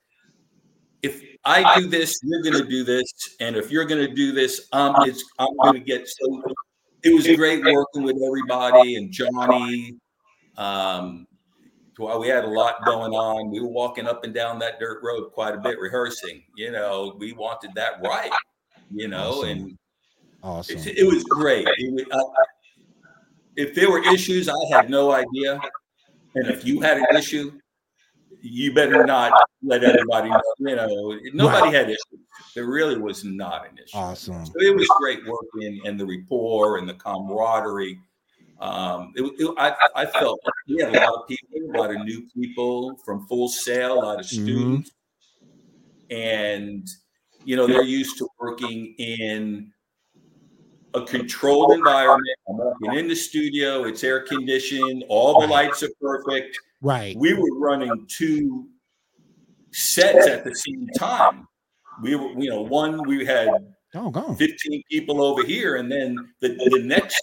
[1.02, 4.96] if I do this, you're gonna do this, and if you're gonna do this, um,
[5.00, 6.42] it's I'm gonna get so.
[7.04, 9.94] It was great working with everybody and Johnny.
[10.56, 11.26] Um,
[11.98, 13.50] we had a lot going on.
[13.50, 16.42] We were walking up and down that dirt road quite a bit, rehearsing.
[16.56, 18.30] You know, we wanted that right.
[18.90, 19.48] You know, Awesome.
[19.48, 19.78] and
[20.42, 20.78] Awesome.
[20.78, 21.66] It, it was great.
[21.68, 22.44] It I-
[23.58, 25.60] if there were issues, I had no idea.
[26.36, 27.50] And if you had an issue,
[28.40, 30.42] you better not let everybody know.
[30.60, 32.20] You know, nobody had issues.
[32.54, 33.96] There really was not an issue.
[33.96, 34.46] Awesome.
[34.46, 37.98] So it was great working and the rapport and the camaraderie.
[38.60, 42.00] Um, it, it- I, I felt we had a lot of people, a lot of
[42.04, 44.28] new people from Full Sail, a lot of Mhm.
[44.28, 44.90] students,
[46.10, 46.86] and
[47.44, 49.72] you know they're used to working in
[50.94, 52.36] a controlled environment.
[52.48, 56.58] I'm walking in the studio; it's air conditioned, all the lights are perfect.
[56.80, 57.16] Right.
[57.16, 58.68] We were running two
[59.72, 61.46] sets at the same time.
[62.02, 63.48] We were, you know, one we had
[63.94, 64.36] Oh, gone.
[64.36, 67.20] 15 people over here, and then the, the next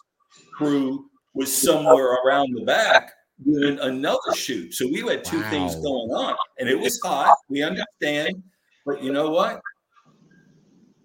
[0.54, 3.12] crew was somewhere around the back
[3.43, 4.73] doing another shoot.
[4.73, 7.36] So we had two things going on, and it was hot.
[7.49, 8.41] We understand,
[8.86, 9.62] but you know what?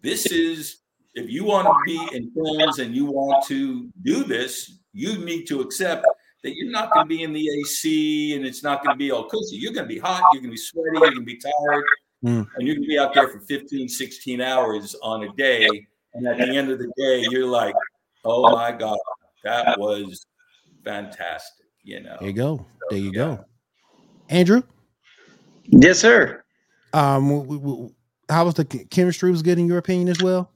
[0.03, 0.79] This is
[1.15, 5.45] if you want to be in films and you want to do this, you need
[5.47, 6.07] to accept
[6.43, 9.11] that you're not going to be in the AC and it's not going to be
[9.11, 9.57] all cozy.
[9.57, 11.85] You're going to be hot, you're going to be sweaty, you're going to be tired,
[12.23, 12.47] Mm.
[12.55, 15.67] and you're going to be out there for 15, 16 hours on a day.
[16.13, 17.75] And at the end of the day, you're like,
[18.27, 18.99] oh my God,
[19.43, 20.27] that was
[20.85, 21.65] fantastic.
[21.83, 22.67] You know, There you go.
[22.91, 23.13] There you yeah.
[23.13, 23.45] go.
[24.29, 24.63] Andrew,
[25.65, 26.45] Yes, sir.
[26.93, 27.95] um, w- w- w-
[28.29, 29.31] how was the chemistry?
[29.31, 30.50] Was good in your opinion as well?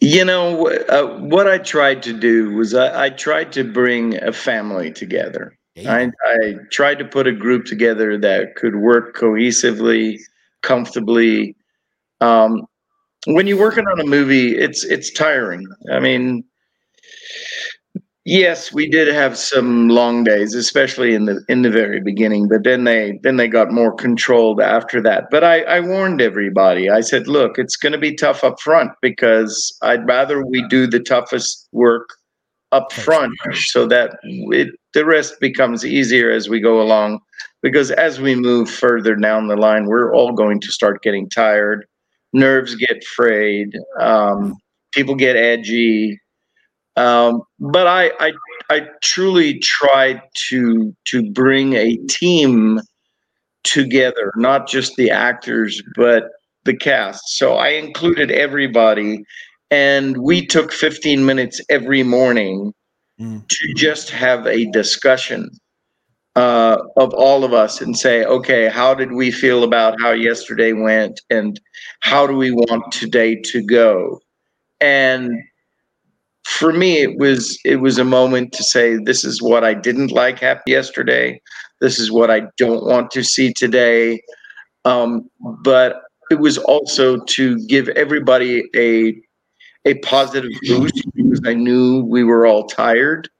[0.00, 4.32] You know, uh, what I tried to do was I, I tried to bring a
[4.32, 5.56] family together.
[5.76, 6.10] I.
[6.26, 10.18] I tried to put a group together that could work cohesively,
[10.62, 11.54] comfortably.
[12.20, 12.66] Um,
[13.26, 15.66] when you're working on a movie, it's it's tiring.
[15.92, 16.44] I mean,
[18.30, 22.48] yes, we did have some long days, especially in the in the very beginning.
[22.48, 25.28] But then they then they got more controlled after that.
[25.30, 26.88] But I, I warned everybody.
[26.88, 30.86] I said, look, it's going to be tough up front because I'd rather we do
[30.86, 32.08] the toughest work
[32.72, 37.18] up front so that it, the rest becomes easier as we go along
[37.62, 41.84] because as we move further down the line we're all going to start getting tired
[42.32, 44.56] nerves get frayed um,
[44.92, 46.16] people get edgy
[47.00, 48.32] um, but I, I
[48.70, 52.80] i truly tried to to bring a team
[53.64, 56.24] together not just the actors but
[56.64, 59.24] the cast so i included everybody
[59.70, 62.72] and we took 15 minutes every morning
[63.20, 63.46] Mm.
[63.48, 65.50] to just have a discussion
[66.36, 70.72] uh, of all of us and say, okay, how did we feel about how yesterday
[70.72, 71.60] went, and
[72.00, 74.18] how do we want today to go?
[74.80, 75.30] And
[76.50, 80.10] for me, it was it was a moment to say, this is what I didn't
[80.10, 81.40] like happened yesterday.
[81.80, 84.20] This is what I don't want to see today.
[84.84, 89.14] Um, but it was also to give everybody a
[89.86, 93.30] a positive boost because I knew we were all tired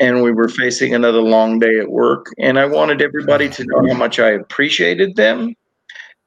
[0.00, 2.26] and we were facing another long day at work.
[2.38, 5.54] And I wanted everybody to know how much I appreciated them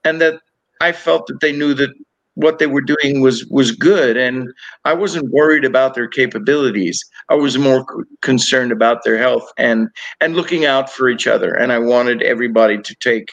[0.06, 0.40] and that
[0.82, 1.92] I felt that they knew that
[2.36, 4.18] what they were doing was was good.
[4.18, 4.50] And
[4.86, 7.04] I wasn't worried about their capabilities.
[7.30, 9.90] I was more c- concerned about their health and
[10.20, 11.54] and looking out for each other.
[11.54, 13.30] And I wanted everybody to take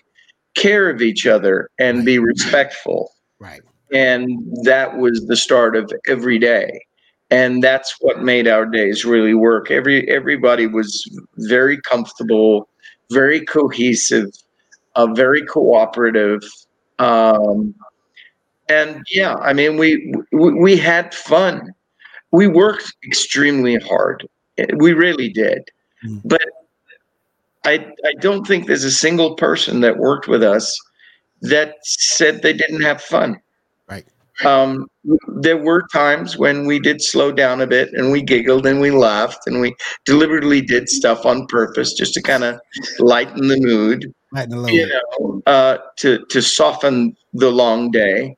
[0.57, 3.13] care of each other and be respectful.
[3.41, 3.63] Right.
[3.93, 4.27] and
[4.65, 6.81] that was the start of every day.
[7.31, 9.71] And that's what made our days really work.
[9.71, 11.05] Every everybody was
[11.37, 12.69] very comfortable
[13.11, 14.31] very cohesive
[14.97, 16.43] uh, very cooperative
[16.99, 17.75] um,
[18.69, 21.73] and yeah i mean we, we we had fun
[22.33, 24.27] we worked extremely hard
[24.77, 25.63] we really did
[26.05, 26.21] Mm.
[26.25, 26.41] but
[27.65, 30.73] i i don't think there's a single person that worked with us
[31.43, 33.41] that said they didn't have fun
[33.91, 34.07] Right.
[34.47, 34.87] um,
[35.41, 38.93] there were times when we did slow down a bit and we giggled and we
[38.93, 42.61] laughed and we deliberately did stuff on purpose just to kind of
[43.01, 44.71] lighten the mood, Right in the load.
[44.73, 48.37] you know, uh, to to soften the long day.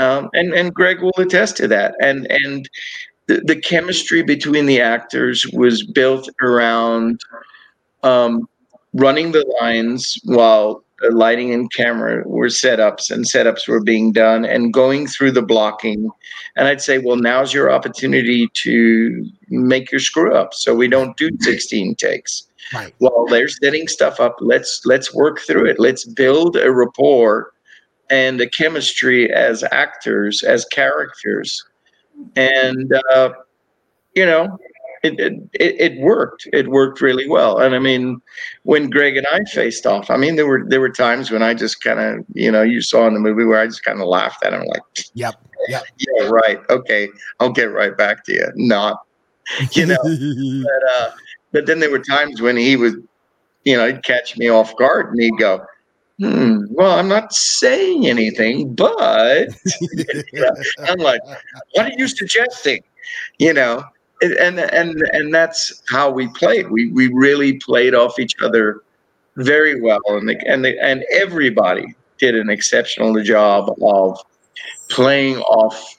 [0.00, 1.94] Um, and and Greg will attest to that.
[2.02, 2.68] And and
[3.26, 7.20] the, the chemistry between the actors was built around
[8.02, 8.48] um,
[8.94, 14.44] running the lines while the lighting and camera were setups and setups were being done
[14.44, 16.10] and going through the blocking
[16.56, 21.16] and i'd say well now's your opportunity to make your screw up so we don't
[21.16, 22.94] do 16 takes Right.
[22.98, 27.52] while they're setting stuff up let's let's work through it let's build a rapport
[28.10, 31.64] and the chemistry as actors as characters
[32.36, 33.30] and uh,
[34.14, 34.58] you know
[35.02, 38.20] it, it it worked it worked really well and i mean
[38.64, 41.54] when greg and i faced off i mean there were there were times when i
[41.54, 44.06] just kind of you know you saw in the movie where i just kind of
[44.06, 44.82] laughed at him like
[45.14, 45.40] Yep.
[45.68, 45.84] Yep.
[45.98, 46.60] yeah right.
[46.70, 47.08] Okay.
[47.38, 48.46] I'll get right back to you.
[48.56, 49.00] Not,
[49.72, 51.10] you know, but, uh,
[51.52, 53.06] but then there were times when he would,
[53.64, 55.64] you know, he'd catch me off guard and he'd go,
[56.20, 58.94] hmm, well, I'm not saying anything, but
[60.80, 61.22] I'm like,
[61.72, 62.82] what are you suggesting?
[63.38, 63.82] You know,
[64.22, 66.70] and and and that's how we played.
[66.70, 68.82] We we really played off each other
[69.36, 74.18] very well, and the, and the, and everybody did an exceptional job of
[74.90, 75.96] playing off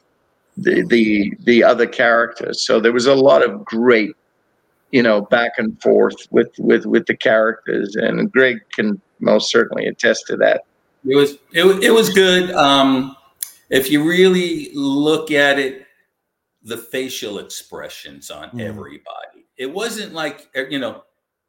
[0.58, 2.62] the the the other characters.
[2.62, 4.16] So there was a lot of great,
[4.92, 9.88] you know, back and forth with with with the characters, and Greg can most certainly
[9.88, 10.66] attest to that.
[11.06, 12.52] It was it, was, it was good.
[12.52, 13.16] Um,
[13.70, 15.86] if you really look at it,
[16.64, 18.62] the facial expressions on mm.
[18.62, 19.46] everybody.
[19.58, 21.04] It wasn't like you know,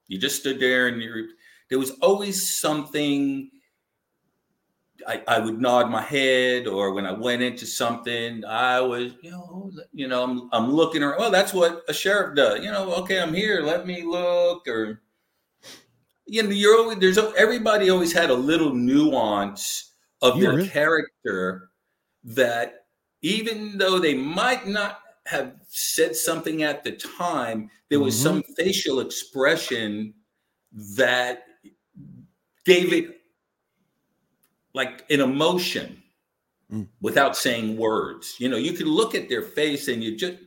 [0.08, 1.28] you just stood there and you
[1.68, 3.50] there was always something
[5.06, 9.30] I, I would nod my head or when I went into something, I was, you
[9.30, 11.18] know, you know, I'm, I'm looking around.
[11.18, 12.64] Well, that's what a sheriff does.
[12.64, 13.62] You know, okay, I'm here.
[13.62, 14.68] Let me look.
[14.68, 15.00] Or,
[16.26, 20.68] you know, you're always, there's everybody always had a little nuance of yeah, their really?
[20.68, 21.70] character
[22.24, 22.86] that
[23.22, 28.40] even though they might not have said something at the time, there was mm-hmm.
[28.40, 30.14] some facial expression
[30.96, 31.44] that
[32.64, 33.20] gave it
[34.74, 36.02] like an emotion
[36.72, 36.86] mm.
[37.00, 38.36] without saying words.
[38.38, 40.38] You know, you could look at their face and you just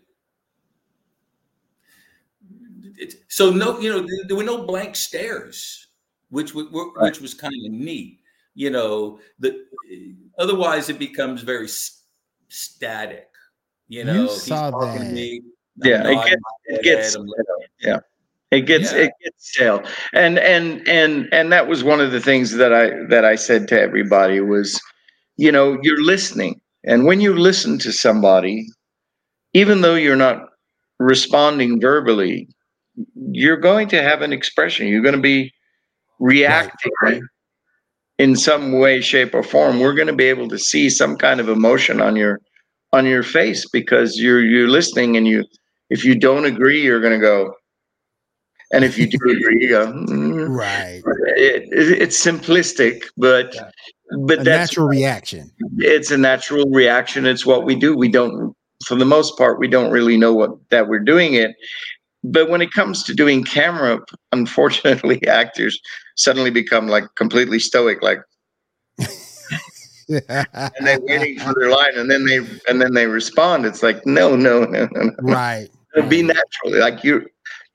[3.28, 5.88] so no, you know, there were no blank stares,
[6.30, 8.20] which which, which was kind of neat.
[8.54, 9.66] You know, the
[10.38, 11.68] otherwise it becomes very
[12.48, 13.30] static.
[13.88, 15.12] You know, you saw that.
[15.12, 15.42] Me,
[15.84, 17.18] yeah, it gets, it gets
[17.82, 18.00] yeah.
[18.52, 19.00] It gets yeah.
[19.00, 23.04] it gets stale, and and and and that was one of the things that I
[23.10, 24.80] that I said to everybody was,
[25.36, 28.68] you know, you're listening, and when you listen to somebody,
[29.54, 30.50] even though you're not
[31.00, 32.48] responding verbally,
[33.16, 34.88] you're going to have an expression.
[34.88, 35.54] You're going to be
[36.20, 37.22] reacting right.
[38.18, 39.80] in some way, shape, or form.
[39.80, 42.40] We're going to be able to see some kind of emotion on your
[42.94, 45.44] on your face because you're you're listening, and you
[45.90, 47.54] if you don't agree, you're going to go
[48.72, 50.50] and if you do agree, you go, mm.
[50.50, 51.02] right.
[51.38, 53.70] It, it, it's simplistic, but yeah.
[54.26, 55.52] but a that's natural reaction.
[55.78, 57.26] It's a natural reaction.
[57.26, 57.96] It's what we do.
[57.96, 58.56] We don't,
[58.86, 61.56] for the most part, we don't really know what that we're doing it.
[62.32, 64.00] But when it comes to doing camera,
[64.32, 65.80] unfortunately, actors
[66.16, 68.20] suddenly become like completely stoic, like
[70.10, 72.38] and they're waiting for their line and then they
[72.70, 75.12] and then they respond it's like no no no no, no.
[75.22, 75.68] right
[76.08, 77.26] be natural like you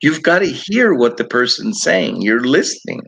[0.01, 2.23] you've got to hear what the person's saying.
[2.23, 3.03] You're listening.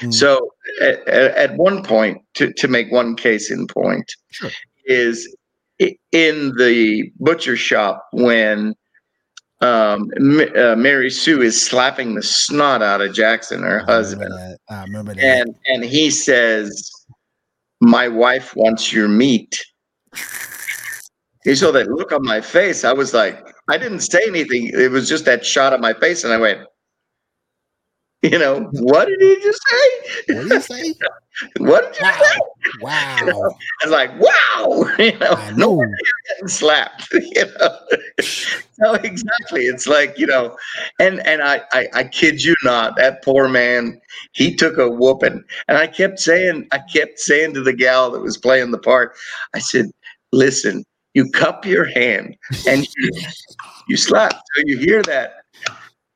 [0.00, 0.10] Mm-hmm.
[0.10, 4.50] So at, at, one point, to, to make one case in point, sure.
[4.84, 5.34] is
[5.78, 8.74] in the butcher shop when
[9.60, 10.10] um,
[10.56, 14.32] uh, Mary Sue is slapping the snot out of Jackson, her I husband.
[14.70, 15.24] I remember that.
[15.24, 16.90] And and he says,
[17.80, 19.58] "My wife wants your meat."
[21.44, 22.84] He saw that look on my face.
[22.84, 24.70] I was like, I didn't say anything.
[24.74, 26.60] It was just that shot of my face, and I went,
[28.22, 30.34] you know, what did he just say?
[30.34, 30.94] What did he say?
[31.58, 32.18] what did wow.
[32.20, 32.38] say?
[32.80, 33.16] Wow.
[33.20, 34.94] You know, I was like, wow.
[34.98, 35.74] You know, I know.
[35.76, 35.92] no
[36.28, 37.12] getting slapped.
[37.12, 37.78] You know.
[38.20, 39.66] so exactly.
[39.66, 40.56] It's like, you know,
[40.98, 44.00] and and I, I I kid you not, that poor man,
[44.32, 45.44] he took a whooping.
[45.68, 49.14] And I kept saying, I kept saying to the gal that was playing the part,
[49.54, 49.86] I said,
[50.32, 53.10] listen, you cup your hand and you,
[53.88, 54.32] you slap.
[54.32, 55.42] So you hear that.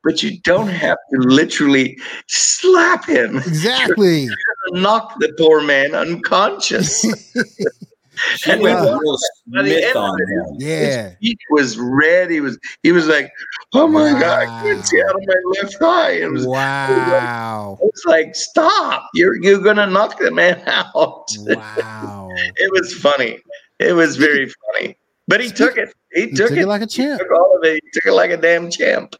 [0.03, 3.37] But you don't have to literally slap him.
[3.37, 4.27] Exactly.
[4.71, 7.03] knock the poor man unconscious.
[8.47, 10.45] and went real Smith on him.
[10.59, 12.29] Yeah, he was red.
[12.29, 13.31] He was he was like,
[13.73, 14.19] "Oh my wow.
[14.19, 17.77] god, I can't see out of my left eye." It was wow.
[17.81, 19.09] It's like, like, stop!
[19.13, 21.27] You're you're gonna knock the man out.
[21.37, 22.29] Wow.
[22.31, 23.39] it was funny.
[23.79, 24.97] It was very funny.
[25.27, 25.93] But he took it.
[26.13, 27.19] He, he took, took, it, like a champ.
[27.19, 27.81] He took all of it.
[27.83, 29.15] He took it like a damn champ.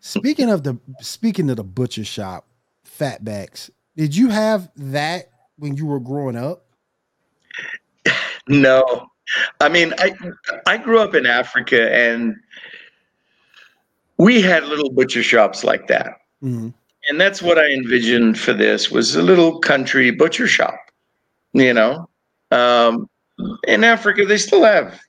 [0.00, 2.46] Speaking of the speaking of the butcher shop,
[2.98, 3.70] fatbacks.
[3.96, 6.64] Did you have that when you were growing up?
[8.48, 9.08] No.
[9.60, 10.14] I mean, I
[10.66, 12.36] I grew up in Africa and
[14.18, 16.20] we had little butcher shops like that.
[16.42, 16.68] Mm-hmm.
[17.08, 20.78] And that's what I envisioned for this was a little country butcher shop,
[21.52, 22.08] you know.
[22.50, 23.08] Um,
[23.66, 25.00] in Africa, they still have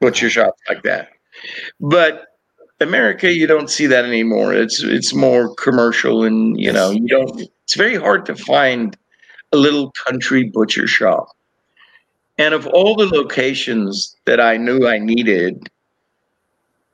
[0.00, 1.10] butcher shops like that,
[1.80, 2.33] but
[2.84, 4.54] America, you don't see that anymore.
[4.54, 7.40] It's it's more commercial, and you know, you don't.
[7.64, 8.96] It's very hard to find
[9.52, 11.28] a little country butcher shop.
[12.38, 15.70] And of all the locations that I knew I needed,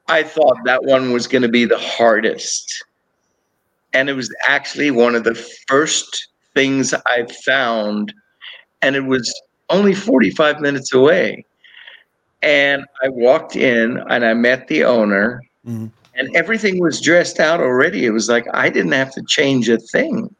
[0.08, 2.84] I thought that one was going to be the hardest.
[3.92, 5.34] And it was actually one of the
[5.66, 8.12] first things I found.
[8.82, 9.32] And it was
[9.70, 11.44] only 45 minutes away.
[12.42, 15.90] And I walked in and I met the owner, Mhm.
[16.14, 18.06] and everything was dressed out already.
[18.06, 20.34] It was like I didn't have to change a thing.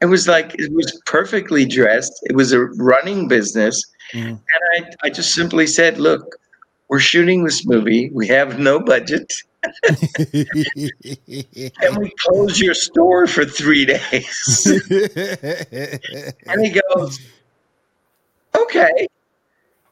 [0.00, 2.12] It was like it was perfectly dressed.
[2.24, 3.82] It was a running business.
[4.12, 4.28] Mhm.
[4.28, 4.40] And
[4.74, 6.36] I, I just simply said, look,
[6.88, 8.10] we're shooting this movie.
[8.12, 9.32] We have no budget.
[9.84, 10.46] Can
[11.98, 14.66] we close your store for three days?
[16.46, 17.20] and he goes,
[18.56, 19.06] okay.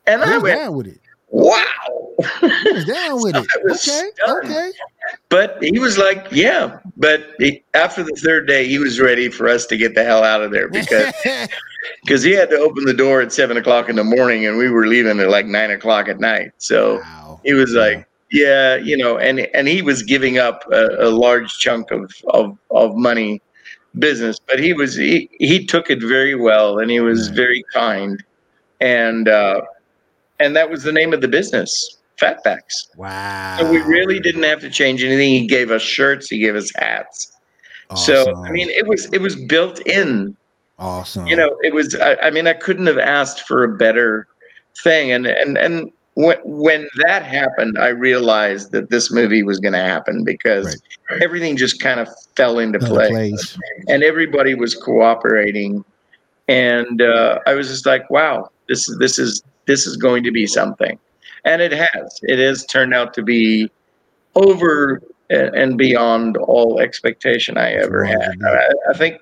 [0.06, 1.00] And I went, with it.
[1.30, 2.14] Wow.
[2.86, 3.46] Down with it.
[3.64, 4.44] Was Okay, stunned.
[4.44, 4.70] okay.
[5.28, 6.78] But he was like, yeah.
[6.96, 10.22] But he, after the third day, he was ready for us to get the hell
[10.22, 11.12] out of there because
[12.04, 14.68] because he had to open the door at seven o'clock in the morning and we
[14.68, 16.52] were leaving at like nine o'clock at night.
[16.58, 17.40] So wow.
[17.44, 21.58] he was like, yeah, you know, and and he was giving up a, a large
[21.58, 23.40] chunk of, of of money
[23.98, 27.36] business, but he was he, he took it very well and he was Right.
[27.36, 28.22] very kind,
[28.80, 29.62] and uh,
[30.40, 32.88] and that was the name of the business, Fatbacks.
[32.96, 33.58] Wow.
[33.60, 35.30] So we really didn't have to change anything.
[35.30, 37.32] He gave us shirts, he gave us hats.
[37.90, 38.24] Awesome.
[38.24, 40.36] So I mean, it was it was built in
[40.80, 41.26] awesome.
[41.26, 44.26] you know it was I, I mean i couldn't have asked for a better
[44.82, 49.74] thing and and and when when that happened i realized that this movie was going
[49.74, 50.80] to happen because
[51.20, 53.56] everything just kind of fell into play place.
[53.88, 55.84] and everybody was cooperating
[56.48, 60.32] and uh, i was just like wow this is this is this is going to
[60.32, 60.98] be something.
[61.44, 62.18] And it has.
[62.22, 63.70] It has turned out to be
[64.34, 65.00] over
[65.30, 68.34] and beyond all expectation i ever had.
[68.44, 69.20] I, I think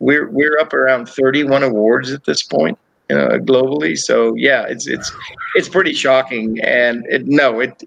[0.00, 2.78] we're we're up around 31 awards at this point
[3.10, 3.96] uh, globally.
[3.98, 5.12] So yeah it's it's
[5.54, 6.58] it's pretty shocking.
[6.62, 7.82] And it, no it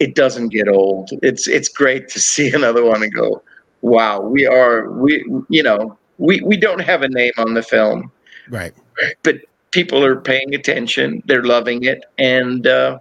[0.00, 1.10] it doesn't get old.
[1.22, 3.42] It's it's great to see another one and go
[3.80, 8.12] wow we are we you know we we don't have a name on the film.
[8.50, 8.74] Right.
[9.22, 9.36] but
[9.72, 12.98] people are paying attention they're loving it and uh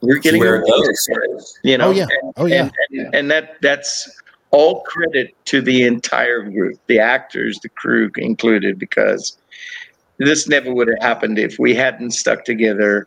[0.00, 2.06] we're getting Where it you know Oh, yeah.
[2.36, 2.62] Oh, yeah.
[2.62, 4.08] and, and, and that that's
[4.50, 9.36] all credit to the entire group the actors the crew included because
[10.18, 13.06] this never would have happened if we hadn't stuck together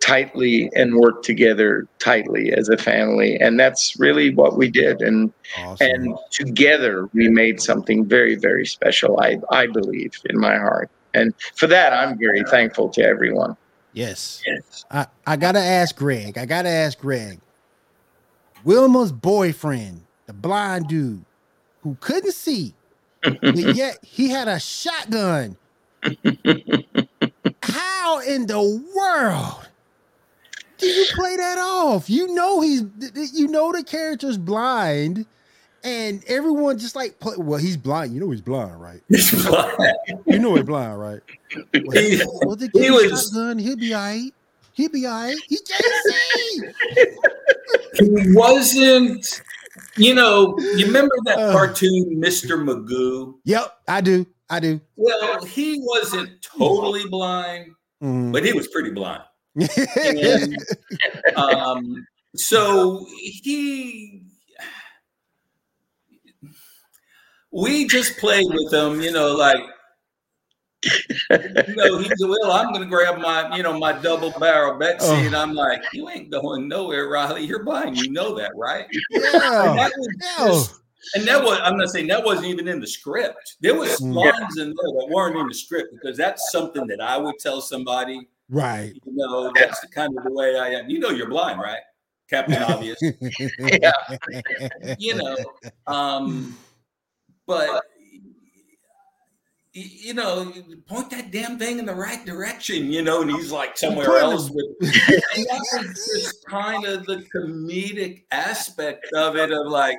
[0.00, 5.32] tightly and worked together tightly as a family and that's really what we did and
[5.58, 5.86] Awesome.
[5.90, 10.88] and together we made something very very special i i believe in my heart
[11.18, 13.56] and for that i'm very thankful to everyone
[13.92, 14.42] yes.
[14.46, 16.38] yes I, I gotta ask Greg.
[16.38, 17.40] I gotta ask Greg.
[18.64, 21.24] Wilma's boyfriend, the blind dude
[21.82, 22.74] who couldn't see,
[23.22, 25.56] but yet he had a shotgun.
[27.62, 29.68] How in the world
[30.78, 32.08] do you play that off?
[32.08, 32.84] You know he's
[33.32, 35.26] you know the character's blind,
[35.88, 38.12] and everyone just like play, well he's blind.
[38.12, 39.00] You know he's blind, right?
[39.08, 39.96] he's blind.
[40.26, 41.20] You know he's blind, right?
[41.72, 44.30] Well, He- well, the he was- shotgun, he'll be all right.
[44.74, 45.36] He'll be all right.
[45.48, 46.74] He JC.
[48.26, 49.42] he wasn't,
[49.96, 51.52] you know, you remember that Uh.
[51.52, 52.62] cartoon, Mr.
[52.62, 53.34] Magoo?
[53.44, 54.26] Yep, I do.
[54.50, 54.80] I do.
[54.96, 57.72] Well, he wasn't totally blind,
[58.02, 58.30] Mm.
[58.32, 59.22] but he was pretty blind.
[59.96, 60.56] And,
[61.34, 64.22] um, so he,
[67.50, 69.62] we just played with him, you know, like,
[70.84, 75.06] you know, he said, "Well, I'm to grab my, you know, my double barrel Betsy,"
[75.08, 75.14] Oh.
[75.14, 77.44] and I'm like, "You ain't going nowhere, Riley.
[77.44, 77.96] You're blind.
[77.98, 79.88] You know that, right?" And yeah.
[79.88, 80.80] that was just-
[81.14, 83.56] and that was I'm not saying that wasn't even in the script.
[83.60, 84.14] There was Mm.
[84.14, 87.60] lines in there that weren't in the script because that's something that I would tell
[87.60, 88.28] somebody.
[88.48, 88.92] Right.
[89.04, 90.88] You know, that's the kind of the way I am.
[90.88, 91.80] You know, you're blind, right,
[92.28, 93.00] Captain Obvious?
[94.98, 95.36] you know,
[95.86, 96.56] um,
[97.46, 97.82] but
[99.72, 100.52] you know,
[100.86, 104.50] point that damn thing in the right direction, you know, and he's like somewhere else.
[104.50, 109.98] With, and that was just kind of the comedic aspect of it, of like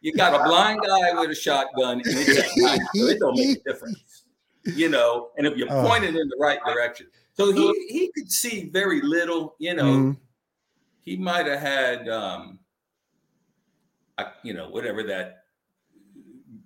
[0.00, 4.24] you got a blind guy with a shotgun, and it don't make a difference,
[4.64, 5.30] you know.
[5.36, 5.82] And if you Oh.
[5.82, 9.84] point it in the right direction, so he he could see very little, you know
[9.84, 10.16] Mhm.
[11.08, 12.58] He might have had um
[14.18, 15.44] I, you know whatever that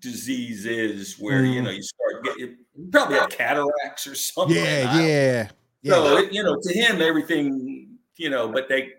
[0.00, 1.64] disease is where you Mm.
[1.64, 5.48] know you start getting you probably have cataracts or something Yeah, I don't- yeah.
[5.94, 8.92] so it, you know to him everything you know but they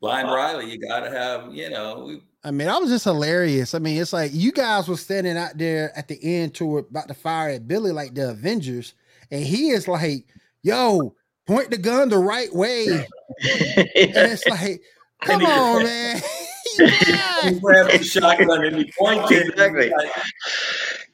[0.00, 3.74] blind riley you gotta have you know I mean, I was just hilarious.
[3.74, 7.06] I mean, it's like you guys were standing out there at the end to about
[7.08, 8.94] to fire at Billy like the Avengers,
[9.30, 10.24] and he is like
[10.62, 11.14] yo,
[11.50, 12.86] point the gun the right way.
[12.88, 13.06] and
[13.96, 14.80] it's like,
[15.22, 16.22] come on, man.
[17.42, 19.48] he grabs the shotgun and he points it.
[19.48, 19.92] Exactly.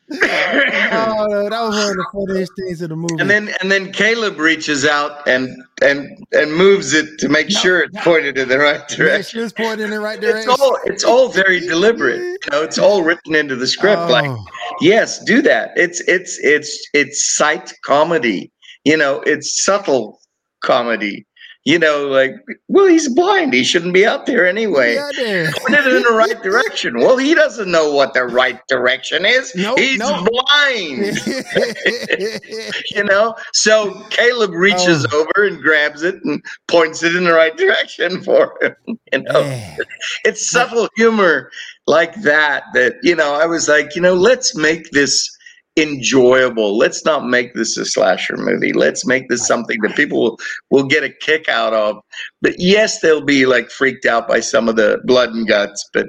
[0.08, 3.16] Oh no, that was one of the funniest things in the movie.
[3.18, 5.48] And then and then Caleb reaches out and
[5.82, 9.22] and and moves it to make sure it's pointed in the right direction.
[9.22, 10.50] she was pointing in the right direction.
[10.52, 12.20] It's all it's all very deliberate.
[12.20, 14.02] You know, it's all written into the script.
[14.02, 14.12] Oh.
[14.12, 14.44] Like, Oh,
[14.80, 15.72] yes, do that.
[15.76, 18.52] It's it's it's it's sight comedy.
[18.84, 20.20] You know, it's subtle
[20.66, 21.26] comedy.
[21.64, 22.32] You know, like,
[22.68, 23.52] well, he's blind.
[23.52, 24.94] He shouldn't be out there anyway.
[24.94, 26.96] yeah, it in the right direction.
[27.00, 29.52] Well, he doesn't know what the right direction is.
[29.56, 30.28] Nope, he's nope.
[30.30, 31.18] blind.
[32.94, 35.20] you know so caleb reaches Oh.
[35.36, 38.74] over and grabs it and points it in the right direction for him
[39.12, 39.76] you know
[40.24, 41.50] it's subtle humor
[41.86, 45.35] like that that you know i was like you know let's make this
[45.76, 46.76] enjoyable.
[46.76, 48.72] Let's not make this a slasher movie.
[48.72, 50.38] Let's make this something that people will,
[50.70, 51.98] will get a kick out of.
[52.40, 56.08] But yes they'll be like freaked out by some of the blood and guts but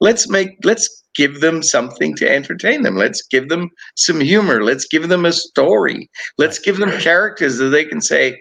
[0.00, 2.96] let's make let's give them something to entertain them.
[2.96, 4.64] Let's give them some humor.
[4.64, 6.10] Let's give them a story.
[6.38, 8.38] Let's give them characters that they can say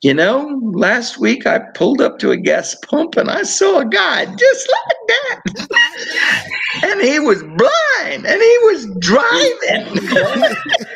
[0.00, 3.84] you know last week i pulled up to a gas pump and i saw a
[3.84, 6.48] guy just like that
[6.82, 10.54] and he was blind and he was driving.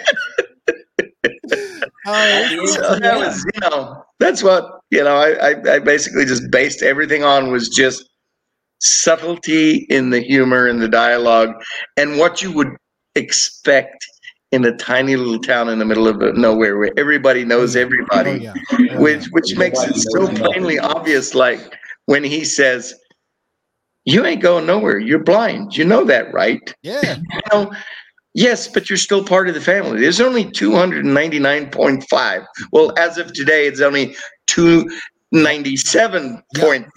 [2.05, 6.51] Oh, so that was you know that's what you know I, I i basically just
[6.51, 8.09] based everything on was just
[8.81, 11.51] subtlety in the humor and the dialogue
[11.97, 12.75] and what you would
[13.15, 14.05] expect
[14.51, 18.41] in a tiny little town in the middle of nowhere where everybody knows oh, everybody
[18.43, 18.55] yeah.
[18.73, 21.61] Oh, which which makes it so plainly obvious like
[22.07, 22.95] when he says
[24.05, 27.19] you ain't going nowhere you're blind you know that right yeah.
[27.33, 27.73] you know
[28.35, 33.67] yes but you're still part of the family there's only 299.5 well as of today
[33.67, 34.15] it's only
[34.49, 36.43] 297.5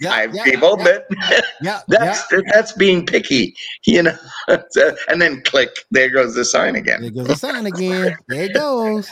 [0.00, 0.84] yeah, yeah, people yeah.
[0.84, 1.40] but Yeah.
[1.62, 1.80] yeah.
[1.88, 3.54] that's that's being picky
[3.86, 4.16] you know
[4.48, 8.16] and then click there goes the sign again There goes the sign again.
[8.28, 9.10] There it goes.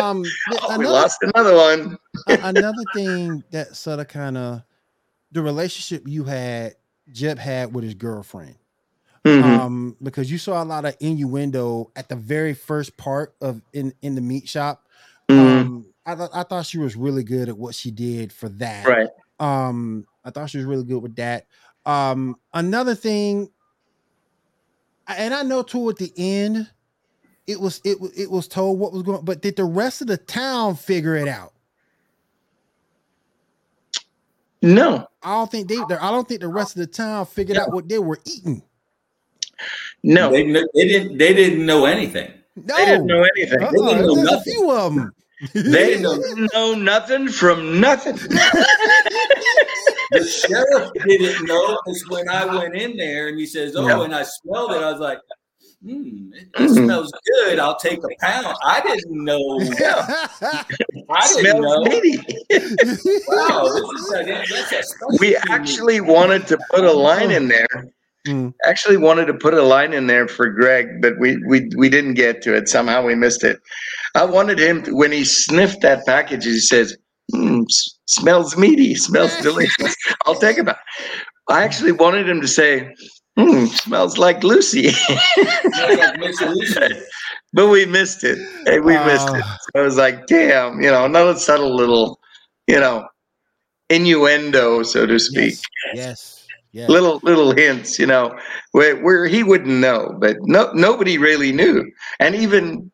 [0.00, 1.98] Um, oh, we another, lost another one
[2.28, 4.62] another thing that sort of kind of
[5.32, 6.74] the relationship you had,
[7.12, 8.56] Jeb had with his girlfriend.
[9.24, 9.42] Mhm.
[9.42, 13.92] Um, because you saw a lot of innuendo at the very first part of in
[14.02, 14.84] in the meat shop.
[15.28, 15.60] Mhm.
[15.60, 18.86] Um, I thought I thought she was really good at what she did for that.
[18.86, 19.08] right
[19.40, 21.46] Um, I thought she was really good with that.
[21.84, 23.50] Um, another thing,
[25.08, 26.70] and I know too at the end,
[27.48, 30.16] it was it it was told what was going, but did the rest of the
[30.16, 31.52] town figure it out?
[34.74, 35.76] No I don't think they.
[35.76, 38.62] I don't think the rest of the town figured out what they were eating.
[40.02, 41.18] no they, they didn't.
[41.18, 42.30] They didn't know anything.
[42.56, 44.52] No, they didn't know anything Uh-uh, They didn't know there's a nothing.
[44.54, 45.12] few of them.
[45.52, 48.18] They didn't know nothing from nothing.
[50.12, 54.04] The sheriff didn't know because when I went in there and he says, "Oh," Yeah.
[54.04, 55.18] and I smelled it, I was like,
[55.84, 57.58] "Hmm, it, it smells good.
[57.58, 59.60] I'll take a pound." I didn't know.
[61.10, 61.84] I didn't know.
[63.28, 65.36] Wow, this is a, that's a specialty We meat.
[65.50, 67.66] actually wanted to put a line in there.
[68.26, 68.52] Mm.
[68.64, 72.14] Actually wanted to put a line in there for Greg, but we we we didn't
[72.14, 72.68] get to it.
[72.68, 73.58] Somehow we missed it.
[74.14, 76.44] I wanted him to, when he sniffed that package.
[76.44, 76.96] He says,
[77.32, 77.64] mm,
[78.06, 78.94] "Smells meaty.
[78.96, 79.94] Smells delicious.
[80.24, 80.78] I'll take it." back."
[81.48, 82.92] I actually wanted him to say,
[83.38, 87.00] mm, "Smells like Lucy," Smells like Miss Lucy.
[87.52, 88.38] but we missed it.
[88.66, 89.42] Hey, we missed it.
[89.44, 89.58] Ah.
[89.74, 92.18] So I was like, "Damn!" You know, another subtle little,
[92.66, 93.06] you know,
[93.90, 95.54] innuendo, so to speak.
[95.94, 96.88] yes, yes, yes.
[96.88, 98.36] little little hints, you know,
[98.72, 101.84] where where he wouldn't know, but no nobody really knew,
[102.20, 102.90] and even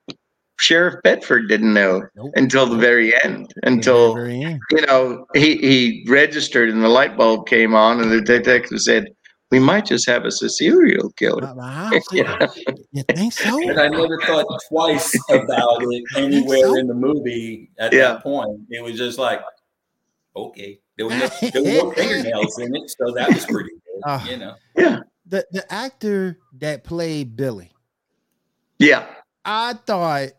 [0.58, 2.30] Sheriff Bedford didn't know Nope.
[2.36, 4.60] until the very end, until very end.
[4.70, 9.06] you know he he registered and the light bulb came on, and the detective said,
[9.52, 12.46] "We might just have us a serial killer." My- my Yeah.
[12.90, 13.68] You think so?
[13.68, 18.14] And I never thought twice about it anywhere in the movie at Yeah.
[18.14, 18.62] that point.
[18.70, 19.40] It was just like,
[20.34, 24.02] okay, there were no, there were no fingernails in it, so that was pretty good.
[24.04, 24.28] Ah.
[24.28, 27.70] you know, Yeah, The the actor that played Billy,
[28.78, 29.06] yeah,
[29.44, 30.30] I thought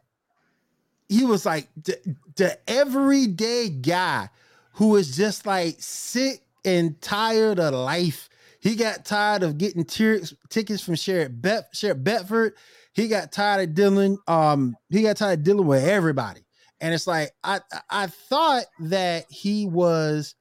[1.07, 1.97] he was like the,
[2.35, 4.29] the everyday guy
[4.73, 8.29] who is just like sick and tired of life.
[8.63, 12.53] He got tired of getting tickets from Sheriff, Bet- Sheriff Bedford.
[12.93, 14.17] He got tired of dealing.
[14.25, 16.45] Um, he got tired of dealing with everybody.
[16.79, 17.59] And it's like I
[17.89, 20.35] I thought that he was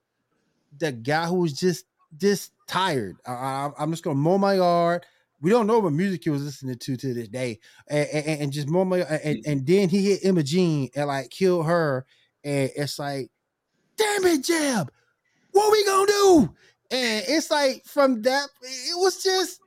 [0.79, 1.85] the guy who was just
[2.17, 3.17] just tired.
[3.27, 5.05] I, I'm just gonna mow my yard,
[5.41, 7.59] We don't know what music he was listening to to this day,
[7.89, 12.07] and, and, and just more, and, and then he hit Imogene and like killed her,
[12.45, 13.31] and it's like,
[13.97, 14.93] damn it, Jeb,
[15.51, 16.55] what we gonna do?
[16.93, 19.61] And it's like from that, it was just,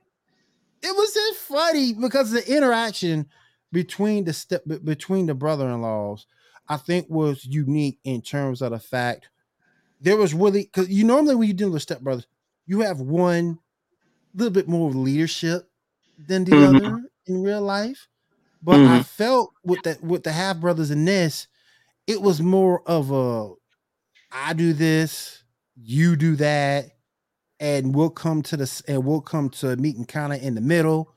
[0.82, 3.26] it was just funny because the interaction
[3.72, 6.26] between the step between the brother-in-laws,
[6.68, 9.28] I think was unique in terms of the fact
[10.00, 12.26] there was really because you normally when you deal with stepbrothers,
[12.66, 13.58] you have one
[14.34, 15.68] little bit more leadership
[16.18, 16.76] than the mm-hmm.
[16.76, 18.08] other in real life.
[18.62, 18.92] But mm-hmm.
[18.92, 21.48] I felt with that with the half brothers in this,
[22.06, 23.52] it was more of a
[24.32, 25.42] I do this,
[25.76, 26.90] you do that,
[27.60, 31.12] and we'll come to the and we'll come to meeting kind of in the middle.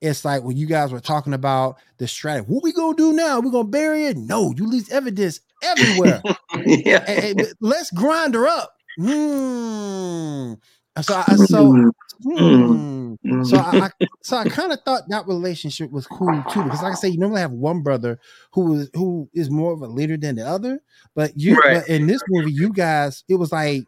[0.00, 2.46] It's like when you guys were talking about the strategy.
[2.48, 3.40] What we gonna do now?
[3.40, 4.16] We gonna bury it?
[4.16, 6.22] No, you leave evidence everywhere.
[6.64, 7.04] yeah.
[7.06, 8.74] And, and let's grind her up.
[8.96, 10.54] Hmm.
[11.02, 13.14] So I so hmm.
[13.44, 16.92] so I, I so I kind of thought that relationship was cool too because like
[16.92, 18.18] I say you normally have one brother
[18.52, 20.80] who is who is more of a leader than the other
[21.14, 21.78] but you right.
[21.78, 23.84] but in this movie you guys it was like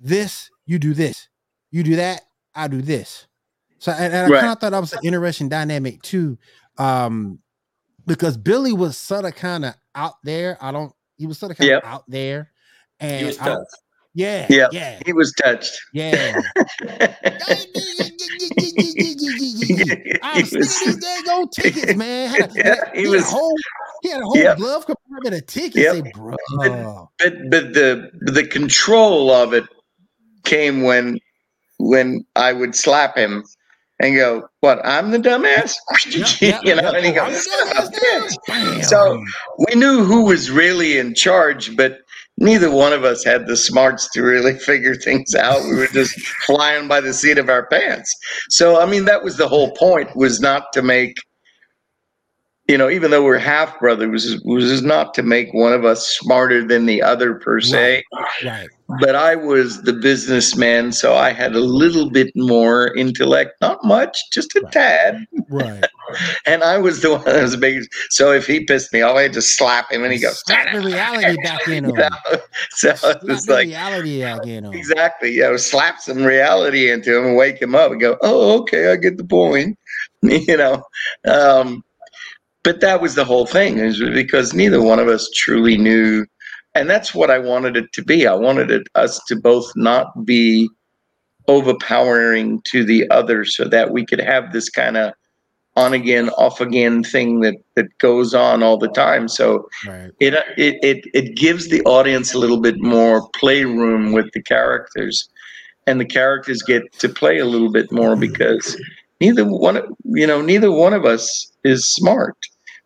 [0.00, 1.28] this you do this
[1.72, 2.22] you do that
[2.54, 3.26] I do this
[3.78, 4.40] so and, and I right.
[4.40, 6.38] kind of thought that was an interesting dynamic too
[6.76, 7.40] um
[8.06, 11.58] because Billy was sort of kind of out there I don't he was sort of
[11.58, 11.84] kind of yep.
[11.84, 12.52] out there
[13.00, 13.56] and I,
[14.14, 15.00] yeah, yeah, yeah.
[15.06, 15.78] He was touched.
[15.92, 16.40] Yeah.
[20.22, 22.30] I'm these daggone tickets, man.
[22.30, 23.30] Had a, yeah, he, he was.
[23.30, 23.54] Whole,
[24.02, 24.56] he had a whole yep.
[24.56, 25.76] glove compartment of tickets.
[25.76, 25.94] Yep.
[25.94, 26.34] Say, bro.
[26.56, 29.64] But, but, but the the control of it
[30.48, 31.18] came when
[31.78, 33.44] when I would slap him
[34.00, 34.84] and go, "What?
[34.84, 35.74] I'm the dumbass,"
[36.40, 36.94] yep, you know, yep.
[36.94, 37.46] and he goes,
[38.88, 39.22] "So
[39.66, 42.00] we knew who was really in charge, but
[42.38, 45.62] neither one of us had the smarts to really figure things out.
[45.64, 48.12] We were just flying by the seat of our pants.
[48.50, 51.16] So, I mean, that was the whole point was not to make,
[52.68, 56.06] you know, even though we're half brothers, was, was not to make one of us
[56.06, 58.04] smarter than the other per se.
[58.12, 58.44] Right.
[58.44, 58.68] right
[59.00, 64.18] but I was the businessman, so I had a little bit more intellect, not much,
[64.32, 65.26] just a tad.
[65.50, 65.84] Right.
[66.46, 67.84] and I was the one that was big.
[68.08, 70.80] So if he pissed me off, I just slap him and he goes, slap the
[70.80, 71.96] reality back in him.
[72.70, 72.94] So
[73.24, 74.72] it's like reality back in him.
[74.72, 75.32] Exactly.
[75.32, 78.96] Yeah, slap some reality into him and wake him up and go, oh, okay, I
[78.96, 79.78] get the point.
[80.22, 80.82] you know.
[81.26, 81.84] Um,
[82.68, 86.26] but that was the whole thing, is because neither one of us truly knew
[86.74, 88.26] and that's what I wanted it to be.
[88.26, 90.68] I wanted it, us to both not be
[91.46, 95.14] overpowering to the other, so that we could have this kind of
[95.76, 99.28] on again, off again thing that that goes on all the time.
[99.28, 100.10] So right.
[100.20, 105.26] it, it it it gives the audience a little bit more playroom with the characters,
[105.86, 108.78] and the characters get to play a little bit more because
[109.22, 112.36] neither one you know neither one of us is smart.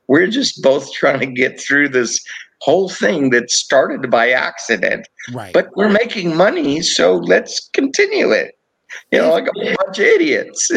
[0.08, 2.20] We're just both trying to get through this
[2.60, 5.08] whole thing that started by accident.
[5.32, 5.52] Right.
[5.52, 8.58] But we're making money, so let's continue it.
[9.10, 9.52] You know, like a
[9.84, 10.70] bunch of idiots.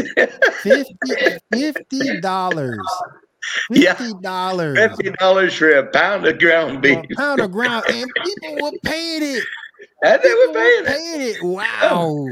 [1.52, 2.80] Fifty dollars.
[3.72, 4.78] Fifty dollars.
[4.78, 6.98] Fifty dollars for a pound of ground beef.
[7.12, 9.44] A pound of ground, and people were paying it.
[10.04, 11.38] And they were paying, were paying it.
[11.38, 11.44] it.
[11.44, 12.26] Wow.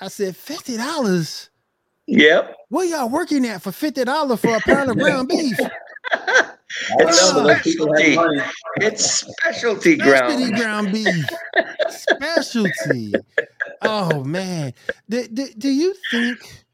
[0.00, 1.50] I said fifty dollars.
[2.06, 2.56] Yep.
[2.68, 5.58] Where y'all working at for fifty dollars for a pound of ground beef?
[6.90, 8.16] It's specialty.
[8.76, 10.32] It's specialty ground.
[10.32, 11.26] Specialty ground beef.
[11.88, 13.14] specialty.
[13.82, 14.74] Oh man,
[15.08, 16.64] do, do, do you think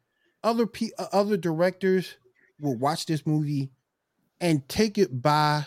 [0.43, 2.14] other pe- uh, other directors
[2.61, 3.70] will watch this movie
[4.41, 5.66] and take it by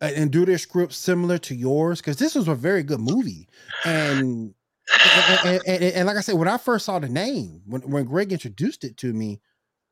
[0.00, 2.00] uh, and do their script similar to yours?
[2.00, 3.48] Because this was a very good movie,
[3.84, 4.54] and
[4.92, 8.04] and, and, and, and, like I said, when I first saw the name, when, when
[8.04, 9.40] Greg introduced it to me,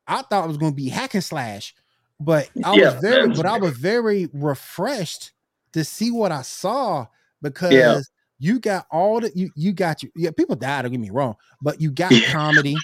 [0.06, 1.74] I thought it was going to be hack and slash
[2.20, 5.32] but I yeah, was very, but I was very refreshed
[5.72, 7.06] to see what I saw
[7.42, 8.00] because yeah.
[8.38, 10.82] you got all the you you got you yeah people died.
[10.82, 12.76] Don't get me wrong, but you got comedy,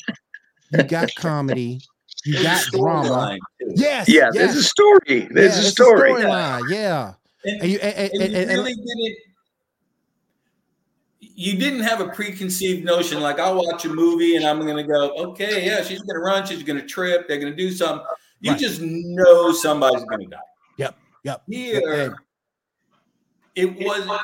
[0.72, 1.80] you got comedy,
[2.24, 3.38] you got drama.
[3.60, 4.30] Yes, yeah.
[4.32, 4.34] Yes.
[4.34, 5.28] There's a story.
[5.30, 6.12] There's yeah, a story.
[6.12, 6.70] Storyline.
[6.70, 7.14] Yeah.
[7.44, 9.16] And, and, you, and, and, and, you really didn't.
[11.36, 14.84] You didn't have a preconceived notion like I'll watch a movie and I'm going to
[14.84, 17.72] go, okay, yeah, she's going to run, she's going to trip, they're going to do
[17.72, 18.06] something
[18.44, 18.60] you right.
[18.60, 20.38] just know somebody's going to die.
[20.76, 20.98] Yep.
[21.22, 21.42] Yep.
[21.48, 22.14] Here,
[23.54, 24.20] it was,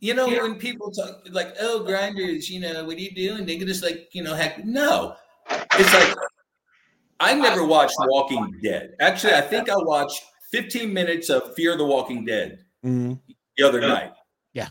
[0.00, 3.46] you know, when people talk like, oh, grinders, you know, what are you doing?
[3.46, 5.16] They just like, you know, heck, no.
[5.50, 6.14] It's like,
[7.18, 8.94] I never watched Walking Dead.
[9.00, 10.22] Actually, I think I watched
[10.52, 13.14] 15 minutes of Fear the Walking Dead mm-hmm.
[13.56, 14.12] the other night.
[14.52, 14.68] Yeah.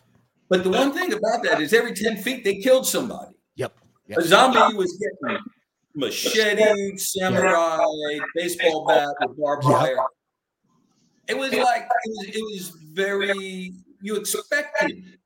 [0.48, 3.36] But the one thing about that is every 10 feet they killed somebody.
[3.56, 3.76] Yep.
[4.10, 4.20] yep.
[4.20, 5.40] A zombie was getting
[5.96, 7.84] machete, samurai,
[8.36, 9.98] baseball bat with barbed wire.
[11.28, 15.18] It was like it was, it was very you expected,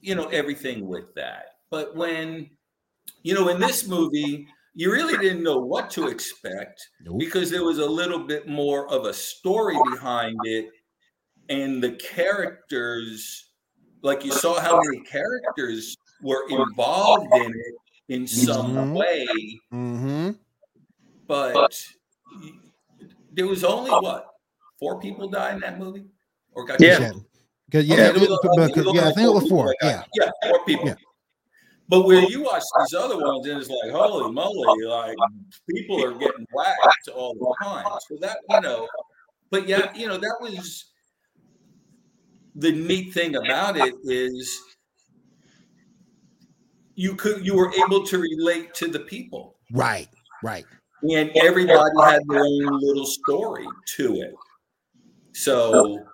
[0.00, 1.46] you know, everything with that.
[1.70, 2.50] But when
[3.22, 6.86] you know in this movie, you really didn't know what to expect
[7.18, 10.70] because there was a little bit more of a story behind it,
[11.48, 13.50] and the characters,
[14.02, 17.74] like you saw how many characters were involved in it
[18.08, 18.94] in some Mhm.
[18.98, 19.26] way,
[19.72, 20.30] Mm-hmm.
[21.26, 21.86] but
[23.32, 24.28] there was only what
[24.78, 26.06] four people died in that movie,
[26.52, 26.98] or got Yeah.
[26.98, 27.24] killed?
[27.66, 29.48] Because Okay, yeah, there was it- a- but- because- was yeah, I think it was
[29.48, 29.74] four.
[29.82, 30.86] Yeah, got- yeah, four people.
[30.88, 30.94] Yeah.
[31.88, 35.16] But where you watch these other ones, and it's like, holy moly, like
[35.68, 37.86] people are getting whacked all the time.
[38.08, 38.88] So that, you know,
[39.50, 40.86] but yeah, you know, that was
[42.54, 44.60] the neat thing about it is
[46.94, 50.08] you could you were able to relate to the people right,
[50.42, 50.64] right.
[51.02, 53.66] and everybody had their own little story
[53.96, 54.34] to it.
[55.32, 56.04] So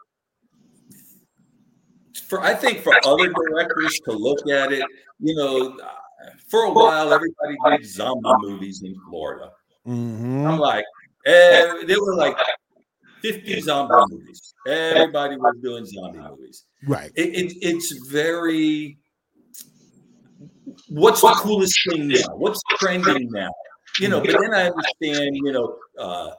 [2.26, 4.84] for I think for other directors to look at it,
[5.18, 5.76] you know,
[6.48, 9.50] for a while everybody did zombie movies in Florida.
[9.86, 10.46] Mm-hmm.
[10.46, 10.84] I'm like,
[11.26, 12.36] eh, there were like
[13.22, 14.54] 50 zombie movies.
[14.66, 16.64] Everybody was doing zombie movies.
[16.86, 17.10] Right.
[17.14, 18.98] It, it, it's very.
[20.90, 22.34] What's the coolest thing now?
[22.34, 23.50] What's trending now?
[24.00, 26.30] You know, but then I understand, you know, uh,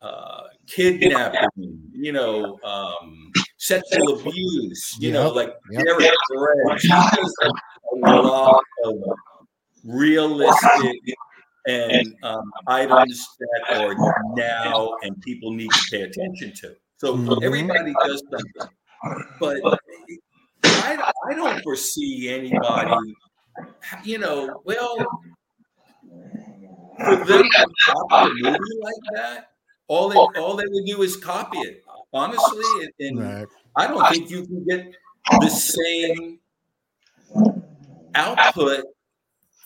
[0.00, 5.84] uh, kidnapping, you know, um, sexual abuse, you know, like yep.
[5.84, 6.82] Derek Perez.
[6.82, 8.94] He a lot of
[9.84, 10.96] realistic
[11.66, 13.94] and um, items that are
[14.36, 16.76] now and people need to pay attention to.
[16.98, 17.42] So Mhm.
[17.42, 18.74] everybody does something,
[19.40, 19.80] but
[20.64, 23.14] I, I don't foresee anybody,
[24.04, 24.96] you know, well,
[26.98, 29.50] for them to copy a movie like that,
[29.86, 31.84] all they all they would do is copy it.
[32.12, 33.46] Honestly, and, and Right.
[33.76, 34.94] I don't think you can get
[35.40, 36.38] the same
[38.14, 38.84] output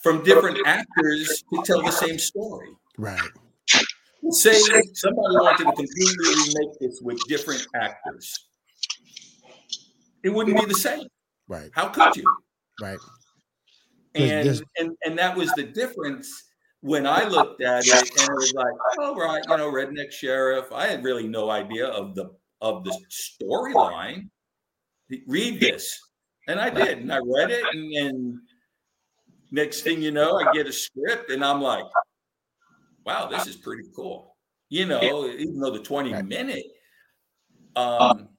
[0.01, 2.69] from different actors to tell the same story.
[2.97, 3.29] Right.
[4.29, 4.53] Say
[4.93, 8.47] somebody wanted to completely remake this with different actors.
[10.23, 11.07] It wouldn't be the same.
[11.47, 11.69] Right.
[11.73, 12.23] How could you?
[12.81, 12.99] Right.
[14.15, 16.29] And this- and and that was the difference
[16.81, 20.71] when I looked at it and it was like, all right, you know, redneck sheriff.
[20.71, 24.29] I had really no idea of the of the storyline.
[25.27, 25.99] Read this.
[26.47, 28.39] And I did, and I read it, and, and
[29.51, 31.85] next thing you know, I get a script, and I'm like,
[33.05, 34.35] wow, this is pretty cool.
[34.69, 36.65] You know, even though the 20 minute,
[37.75, 38.29] um,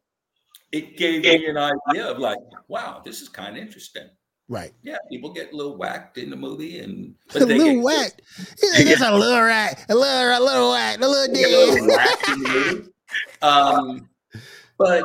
[0.72, 4.09] it gave me an idea of like, wow, this is kind of interesting.
[4.49, 4.72] Right.
[4.82, 8.12] Yeah, people get a little whacked in the movie, and A they little get whack.
[8.62, 9.86] It's a little whack.
[9.88, 10.99] A little, a little whack.
[11.01, 11.97] A little they a little dead.
[11.97, 12.88] whacked in the movie.
[13.42, 14.09] Um,
[14.78, 15.05] but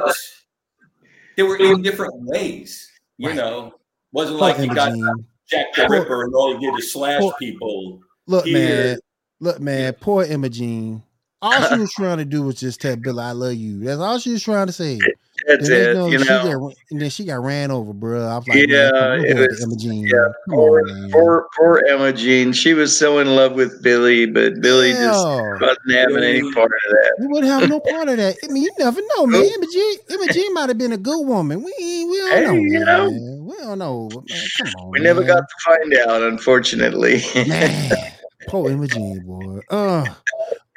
[1.37, 2.89] they were in different ways.
[3.17, 3.37] You Right.
[3.37, 3.73] know,
[4.11, 5.25] wasn't Poor like you got Imogene.
[5.49, 7.99] Jack the Poor- Ripper and all you did is slash Poor- people.
[8.27, 8.85] Look, here.
[8.93, 8.99] man.
[9.39, 9.93] Look, man.
[9.93, 11.01] Poor Imogene.
[11.41, 14.19] All she was trying to do was just tell Billy, "I love you." That's all
[14.19, 14.99] she was trying to say.
[15.47, 15.93] That's Then it.
[15.93, 18.25] go- You she know, got- and then she got ran over, bro.
[18.27, 20.07] I was like, Yeah, man, come on, it was- the Imogene.
[20.07, 21.11] yeah, poor, on, man.
[21.11, 22.51] poor, poor Emma Jean.
[22.53, 26.91] She was so in love with Billy, but Billy just wasn't having any part of
[26.91, 27.15] that.
[27.19, 28.35] We wouldn't have no part of that.
[28.43, 29.41] I mean, you never know, man.
[29.43, 31.63] Emma Jean, Emma Jean might have been a good woman.
[31.63, 31.73] We
[32.09, 32.85] we don't Hey, know, you man.
[32.85, 33.45] know.
[33.49, 34.47] We don't know, man.
[34.57, 37.21] Come on, We never got to find out, unfortunately.
[37.35, 37.91] man.
[38.47, 39.59] Poor Emma Jean, boy.
[39.69, 40.05] Uh,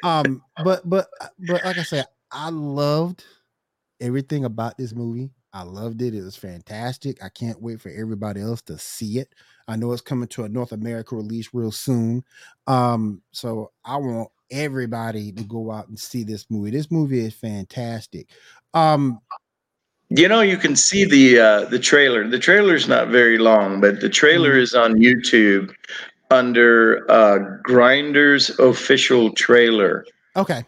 [0.03, 1.07] um, but but
[1.39, 3.23] but like I said, I loved
[4.03, 5.31] everything about this movie.
[5.53, 6.13] I loved it.
[6.15, 7.23] It was fantastic.
[7.23, 9.33] I can't wait for everybody else to see it.
[9.67, 12.23] I know it's coming to a North America release real soon.
[12.67, 16.71] Um, so I want everybody to go out and see this movie.
[16.71, 18.29] This movie is fantastic.
[18.73, 19.19] Um,
[20.09, 22.27] You know, you can see the uh, the trailer.
[22.27, 24.61] The trailer's not very long, but the trailer Mhm.
[24.61, 25.73] is on YouTube
[26.29, 30.63] under uh, Grinders official trailer, okay.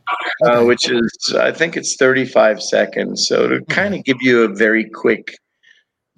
[0.45, 0.65] uh, Okay.
[0.65, 1.09] which is
[1.39, 3.27] I think it's 35 seconds.
[3.27, 5.35] So to kind of give you a very quick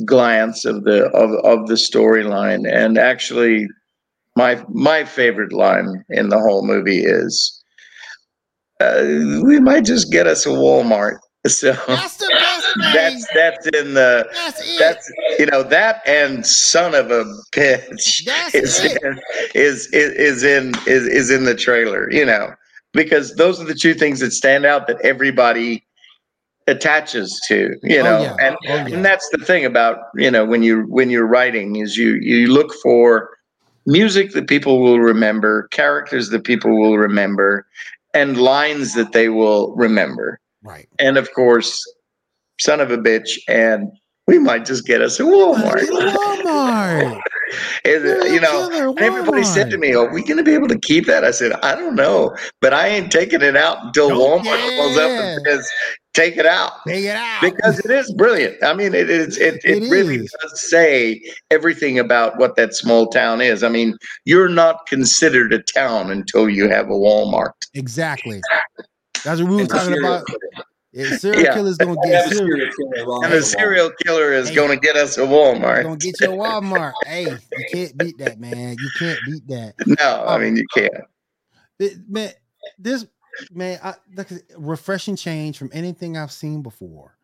[0.06, 3.68] glance of the of, of the storyline, and actually,
[4.36, 7.64] my my favorite line in the whole movie is,
[8.80, 9.04] uh,
[9.44, 11.18] "We might just get us a Walmart."
[11.48, 12.94] So That's the best thing.
[12.94, 17.24] that's that's in the That's that's you know that and son of a
[17.56, 19.02] bitch That's is it.
[19.02, 19.18] in,
[19.56, 22.50] is, is is in is is in the trailer you know
[22.98, 25.86] because those are the two things that stand out that everybody
[26.68, 28.36] attaches to you Oh, know yeah.
[28.42, 28.88] and Oh, yeah.
[28.88, 32.48] and that's the thing about you know when you when you're writing is you you
[32.48, 33.30] look for
[33.86, 37.66] music that people will remember, characters that people will remember,
[38.14, 40.42] and lines that they will remember.
[40.62, 40.90] Right.
[41.00, 41.82] And of course,
[42.60, 43.90] son of a bitch, and
[44.28, 45.88] we might just get us a Walmart.
[45.88, 47.22] Walmart.
[47.86, 50.80] And, you know, and everybody said to me, "Are we going to be able to
[50.80, 54.40] keep that?" I said, "I don't know, but I ain't taking it out until Oh,
[54.40, 55.70] Walmart pulls up and says,
[56.14, 57.42] take it out." Take it out.
[57.42, 58.62] Because it is brilliant.
[58.64, 59.38] I mean, it is.
[59.38, 60.36] It, it, It really is.
[60.42, 61.22] does say
[61.52, 63.64] everything about what that small town is.
[63.64, 63.96] I mean,
[64.26, 67.52] you're not considered a town until you have a Walmart.
[67.74, 68.42] exactly.
[69.24, 70.26] That's what we were talking about.
[70.98, 71.54] Yeah, serial Yeah.
[71.54, 72.72] killer's gonna get serial.
[72.76, 74.56] killer And the serial killer is Hey.
[74.56, 75.84] going to get us a Walmart.
[75.84, 76.94] Gonna get you a Walmart.
[77.06, 78.76] hey, you can't beat that, man.
[78.80, 79.74] You can't beat that.
[79.86, 80.94] No, I mean you can't.
[81.80, 82.32] It- man,
[82.80, 83.06] this
[83.52, 83.94] man, I,
[84.58, 87.16] refreshing change from anything I've seen before.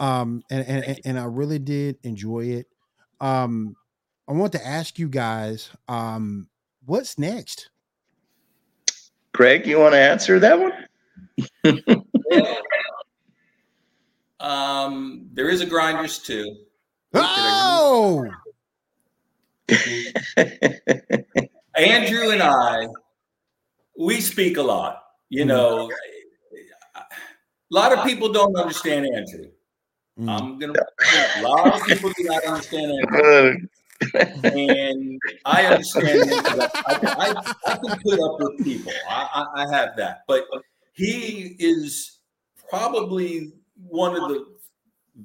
[0.00, 2.66] Um, and and and- and I really did enjoy it.
[3.20, 3.76] Um,
[4.26, 6.48] I want to ask you guys, um,
[6.86, 7.68] what's next?
[9.34, 10.72] Greg, you want to answer that one?
[14.40, 16.56] Um, there is a grinders too.
[17.14, 18.26] Oh,
[21.76, 22.86] Andrew and I,
[23.98, 25.02] we speak a lot.
[25.28, 25.90] You know,
[26.94, 27.02] a
[27.70, 29.50] lot of people don't understand Andrew.
[30.18, 30.28] Mm.
[30.28, 30.74] I'm gonna.
[31.36, 33.68] A lot of people do not understand Andrew,
[34.44, 38.92] and I understand I, I, I can put up with people.
[39.08, 40.46] I, I, I have that, but
[40.92, 42.18] he is
[42.68, 44.46] probably one of the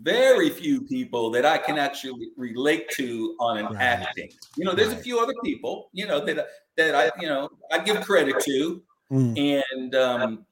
[0.01, 3.75] very few people that I can actually relate to on an Right.
[3.81, 4.31] acting.
[4.55, 6.47] You know, there's a few other people, you know, that
[6.77, 9.67] that I, you know, I give credit to, Mm.
[9.71, 10.45] and um,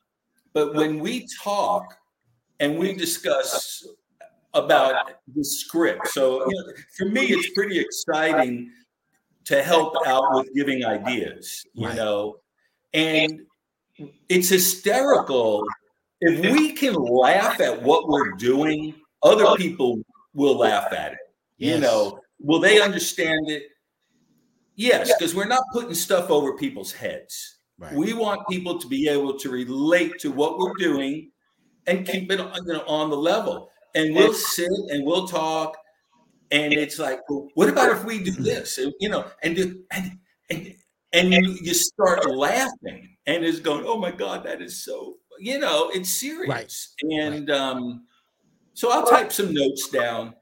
[0.54, 1.98] but when we talk
[2.60, 3.88] and we discuss
[4.54, 8.72] about the script, so you know, for me, it's pretty exciting
[9.46, 11.96] to help out with giving ideas, you Right.
[11.96, 12.38] know,
[12.94, 13.42] and
[14.30, 15.64] it's hysterical
[16.22, 18.96] if we can laugh at what we're doing.
[19.24, 19.56] Other oh.
[19.56, 20.02] people
[20.34, 21.20] will laugh at it.
[21.58, 23.64] You know, will they understand it?
[24.76, 27.60] Yes, because we're not putting stuff over people's heads.
[27.78, 27.94] Right.
[27.94, 31.30] We want people to be able to relate to what we're doing
[31.86, 33.70] and keep it on, you know, on the level.
[33.94, 35.78] And we'll sit and we'll talk,
[36.50, 38.44] and it's like, well, what about if we do mm-hmm.
[38.44, 38.78] this?
[38.78, 40.18] And, you know, and do, and
[40.50, 40.76] and
[41.14, 45.18] and you, you start laughing, and it's going, oh my god, that is so.
[45.42, 46.48] You know, it's serious.
[47.10, 48.06] And um,
[48.74, 50.36] so I'll type some notes down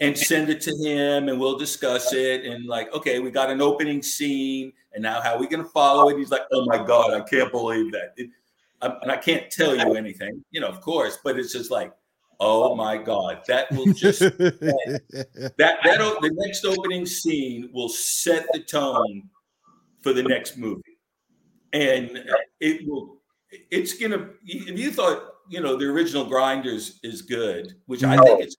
[0.00, 3.60] and send it to him and we'll discuss it and like okay we got an
[3.60, 6.16] opening scene and now how are we going to follow it?
[6.16, 8.14] He's like oh my god i can't believe that.
[8.16, 8.30] It-
[8.80, 11.92] I- and i can't tell you anything you know of course but it's just like
[12.38, 15.00] oh my god that will just that
[15.58, 19.28] that o- the next opening scene will set the tone
[20.02, 20.96] for the next movie.
[21.72, 22.24] And
[22.60, 23.17] it will
[23.70, 28.40] it's gonna if you thought you know the original grinders is good which i think
[28.42, 28.56] it's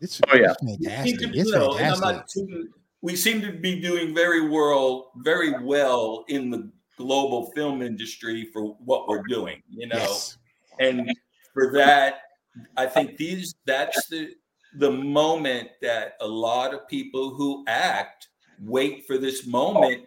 [0.00, 0.52] it's, Oh, yeah.
[0.60, 1.18] it's fantastic.
[1.32, 2.26] to- It's know, fantastic.
[2.28, 2.68] too-
[3.00, 8.74] we seem to be doing very well, very well in the global film industry for
[8.84, 9.96] what we're doing, you know.
[9.96, 10.36] Yes.
[10.80, 11.10] And
[11.54, 12.22] for that,
[12.76, 14.30] I think these that's the
[14.78, 18.28] the moment that a lot of people who act
[18.60, 20.04] wait for this moment.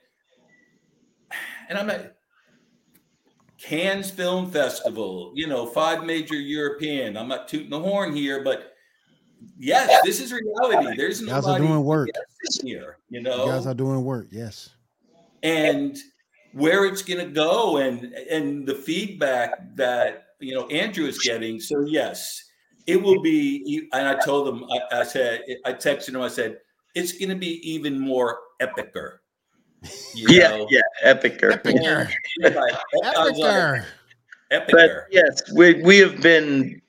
[1.70, 2.17] And I'm at
[3.68, 7.18] Cannes Film Festival, you know, five major European.
[7.18, 8.74] I'm not tooting the horn here, but
[9.60, 10.96] yes, this is reality.
[10.96, 12.10] There's You guys are doing work.
[12.44, 14.28] guessing here, you You know guys are doing work.
[14.32, 14.70] Yes.
[15.44, 15.98] and
[16.54, 21.60] where it's going to go and and the feedback that you know andrew is getting
[21.60, 22.44] so yes
[22.88, 26.58] it will be and i told him i, I said i texted him i said
[26.96, 29.18] it's going to be even more epicer
[30.16, 30.68] you yeah, know?
[30.72, 31.62] yeah, epicer.
[31.62, 32.10] Epicer.
[32.42, 33.84] He's like, I was like,
[34.52, 34.72] Epicer.
[34.72, 36.82] But yes, we we have been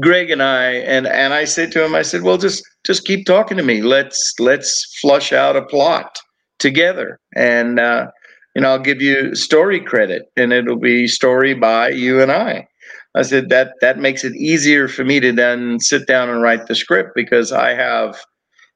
[0.00, 3.26] Greg and I and and I said to him, I said, well, just just keep
[3.26, 3.82] talking to me.
[3.82, 6.18] Let's let's flush out a plot
[6.58, 8.06] together, and uh,
[8.54, 12.68] you know, I'll give you story credit, and it'll be story by you and I.
[13.16, 16.66] I said that that makes it easier for me to then sit down and write
[16.66, 18.20] the script because I have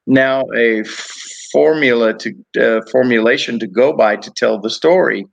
[0.07, 0.85] now a
[1.53, 5.27] formula to uh, formulation to go by to tell the story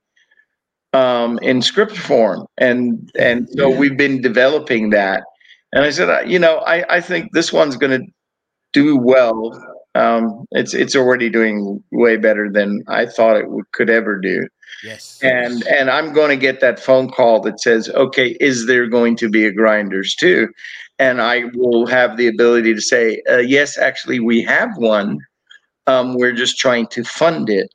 [0.92, 5.24] um, in script form, and and so we've been developing that.
[5.72, 8.06] And I said, you know, I, I think this one's going to
[8.72, 9.52] do well.
[9.94, 14.46] Um, it's it's already doing way better than I thought it would, could ever do.
[14.82, 15.18] Yes.
[15.22, 19.16] And and I'm going to get that phone call that says, okay, is there going
[19.16, 20.48] to be a Grinders 2?
[20.98, 25.18] And I will have the ability to say, uh, yes, actually, we have one.
[25.86, 27.70] Um, we're just trying to fund it.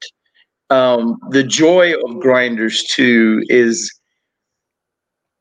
[0.69, 3.91] um, the joy of Grinders 2 is,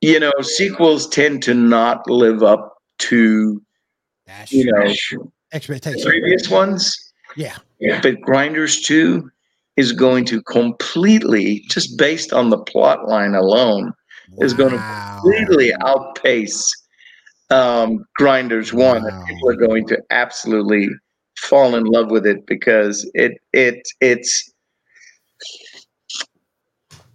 [0.00, 3.62] you know, sequels tend to not live up to,
[4.26, 5.32] That's you know, true.
[5.50, 6.02] the expectation.
[6.02, 6.96] previous ones.
[7.36, 8.00] Yeah.
[8.02, 9.30] But Grinders 2
[9.76, 13.92] is going to completely, just based on the plot line alone,
[14.38, 16.70] is going to completely outpace
[17.50, 19.04] um, Grinders One.
[19.04, 19.24] Wow.
[19.28, 20.88] people are going to absolutely
[21.40, 24.52] fall in love with it because it it it's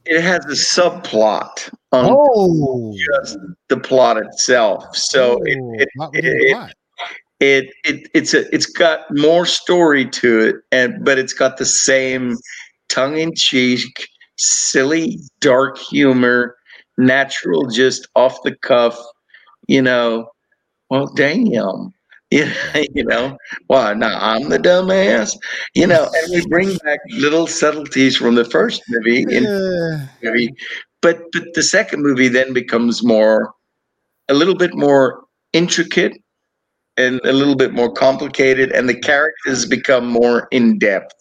[0.06, 0.50] it has a
[0.80, 2.94] subplot on Oh.
[3.24, 3.38] just
[3.70, 4.96] the plot itself.
[4.96, 6.76] So it, Oh, it, within it-
[7.42, 11.66] it it it's a it's got more story to it and but it's got the
[11.66, 12.36] same
[12.88, 14.08] tongue-in-cheek
[14.38, 16.56] silly dark humor
[16.98, 18.98] natural just off the cuff
[19.68, 20.30] you know
[20.90, 21.94] well damn
[22.36, 23.38] yeah, you know
[23.70, 25.36] well now i'm the dumbass
[25.74, 30.08] you know and we bring back little subtleties from the first movie Yeah.
[30.24, 30.54] movie
[31.02, 33.54] but but the second movie then becomes more
[34.30, 35.24] a little bit more
[35.54, 36.14] intricate
[36.98, 41.14] and a little bit more complicated and the characters become more in depth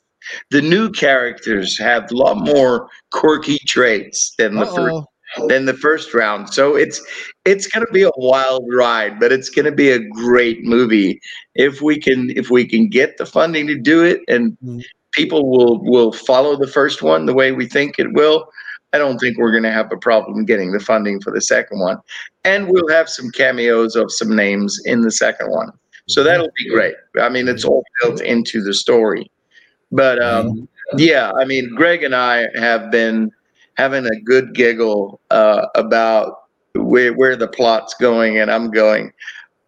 [0.51, 5.05] the new characters have a lot more quirky traits than the first Uh-oh.
[5.49, 6.53] Than the first round.
[6.53, 7.01] So it's
[7.45, 11.21] it's going to be a wild ride but it's going to be a great movie.
[11.55, 14.83] If we can if we can get the funding to do it and Mm.
[15.13, 18.49] people will will follow the first one the way we think it will
[18.93, 21.81] i don't think we're going to have a problem getting the funding for the second
[21.81, 21.99] one.
[22.45, 25.71] And we'll have some cameos of some names in the second one.
[26.07, 26.95] So that'll be great.
[27.21, 29.31] I mean it's all built into the story.
[29.91, 30.69] But um
[30.99, 33.31] yeah i mean greg and i have been
[33.77, 36.43] having a good giggle uh, about
[36.77, 39.13] where where the plot's going and i'm going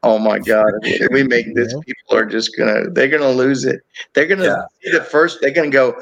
[0.02, 3.80] oh my god if we make this people are just gonna they're gonna lose it
[4.12, 4.62] they're gonna Yeah.
[4.82, 6.00] see the first they're gonna go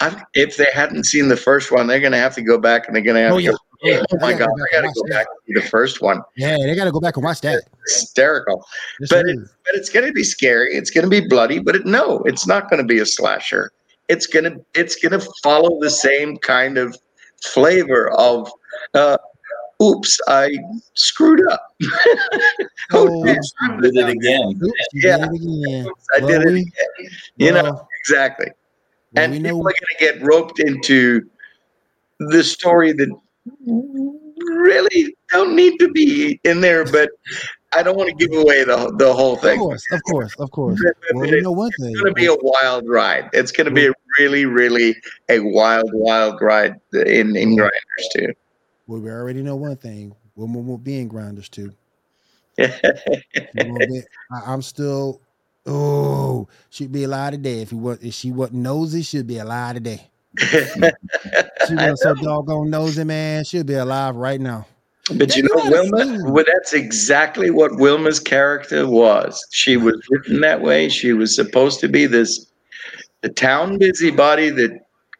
[0.00, 2.96] I've, if they hadn't seen the first one they're gonna have to go back and
[2.96, 3.50] they're gonna have Oh, to yeah.
[3.52, 4.02] go Oh, yeah.
[4.12, 6.84] oh my god gotta i gotta go back to the first one Yeah, they got
[6.84, 7.62] to go back and watch that.
[7.86, 8.64] hysterical
[9.00, 9.34] Yes, But sir.
[9.64, 10.74] but it's going to be scary.
[10.76, 11.58] It's going to be bloody.
[11.58, 13.72] But it, no, it's not going to be a slasher.
[14.08, 16.96] It's gonna it's gonna follow the same kind of
[17.42, 18.50] flavor of.
[18.94, 19.16] Uh,
[19.82, 20.56] Oops, I
[20.94, 21.66] screwed up.
[22.92, 24.60] Oh, Oops, Did it again.
[24.62, 25.16] oops, you Yeah.
[25.16, 25.86] did it again.
[26.14, 26.48] I Well, did it.
[26.48, 27.10] again.
[27.36, 28.46] You know exactly.
[29.16, 29.68] And we people know.
[29.70, 31.22] are going to get roped into
[32.20, 33.08] the story that
[34.36, 36.84] really don't need to be in there.
[36.84, 37.10] But
[37.74, 39.58] I don't want to give away the the whole thing.
[39.58, 40.80] Of course, of course, of course.
[41.14, 41.92] Well, we it's know one thing.
[41.94, 43.28] going to be a wild ride.
[43.32, 44.96] It's going to be a really, really
[45.28, 48.32] a wild, wild ride in in Grinders 2.
[48.86, 50.14] Well, we already know one thing.
[50.36, 51.72] Women won't be in Grinders 2.
[52.58, 52.66] She
[53.56, 55.20] won't be- I, am still.
[55.64, 57.98] Oh, she'd be alive today if he was.
[58.02, 60.08] If she wasn't nosy, she'd be alive today.
[61.68, 63.44] She was so doggone nosy, man.
[63.44, 64.66] She'd be alive right now.
[65.16, 69.44] But you know, Wilma, well, that's exactly what Wilma's character was.
[69.50, 70.88] She was written that way.
[70.88, 72.46] She was supposed to be this
[73.22, 74.70] the town busybody that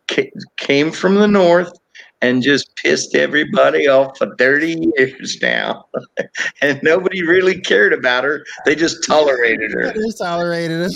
[0.08, 1.72] ca- came from the north
[2.20, 5.86] and just pissed everybody off for 30 years now.
[6.62, 8.44] and nobody really cared about her.
[8.64, 9.92] They just tolerated her.
[9.92, 10.92] They tolerated it.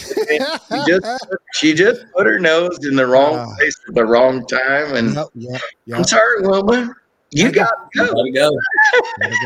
[0.71, 3.55] she just she just put her nose in the wrong Ah.
[3.57, 5.61] place at the wrong time and Yep, yep,
[5.99, 6.95] i'm sorry wilma
[7.31, 8.51] you got to go go.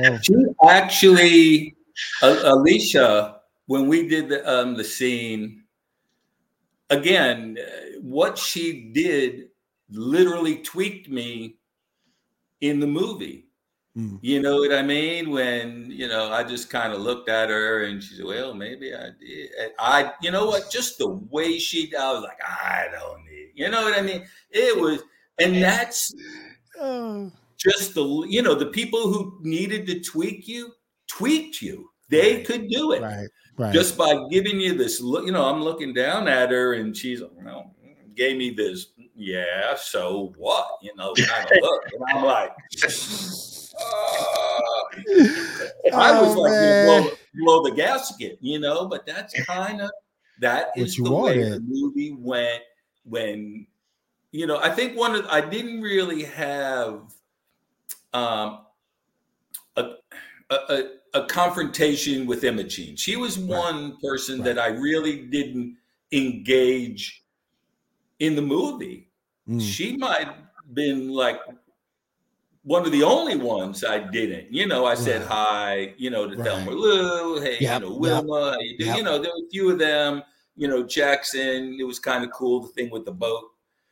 [0.02, 0.18] Go.
[0.22, 0.34] She
[0.68, 1.76] actually,
[2.22, 5.64] uh, Alicia, when we did the um, the scene,
[6.90, 9.48] again, uh, what she did
[9.88, 11.56] literally tweaked me
[12.60, 13.46] in the movie.
[13.96, 14.20] Mm.
[14.22, 15.30] You know what I mean?
[15.30, 18.94] When you know, I just kind of looked at her and she said, "Well, maybe
[18.94, 20.70] I did." And I, you know what?
[20.70, 24.26] Just the way she, I was like, "I don't need." You know what I mean?
[24.50, 25.02] It was,
[25.38, 26.14] and that's
[26.80, 27.30] Oh,
[27.60, 30.72] just the you know the people who needed to tweak you
[31.06, 32.46] tweaked you they Right.
[32.46, 33.72] could do it right, right.
[33.74, 37.20] just by giving you this look you know i'm looking down at her and she's
[37.20, 37.70] you know
[38.16, 42.50] gave me this yeah so what you know kind of look and i'm like
[43.80, 44.82] "Ah."
[45.94, 46.52] i was Oh, like
[46.84, 49.90] blow, blow the gasket you know but that's kind of
[50.40, 51.52] that is the way wanted.
[51.52, 52.62] the movie went
[53.04, 53.66] when
[54.32, 57.02] you know i think one of i didn't really have
[58.12, 58.60] um
[59.76, 59.94] a,
[60.50, 60.82] a,
[61.14, 64.44] a, confrontation with imogene she was one person right.
[64.44, 65.76] that i really didn't
[66.12, 67.24] engage
[68.18, 69.10] in the movie
[69.48, 69.60] Mm.
[69.60, 70.36] she might have
[70.74, 71.40] been like
[72.62, 74.52] one of the only ones I didn't.
[74.52, 75.30] You know, I said Right.
[75.30, 76.46] hi, you know, to Right.
[76.46, 78.96] Thelma Lou, hey, Yep, you know, Wilma, how you yep.
[78.98, 80.22] You know, there were a few of them,
[80.56, 83.44] you know, Jackson, it was kind of cool, the thing with the boat.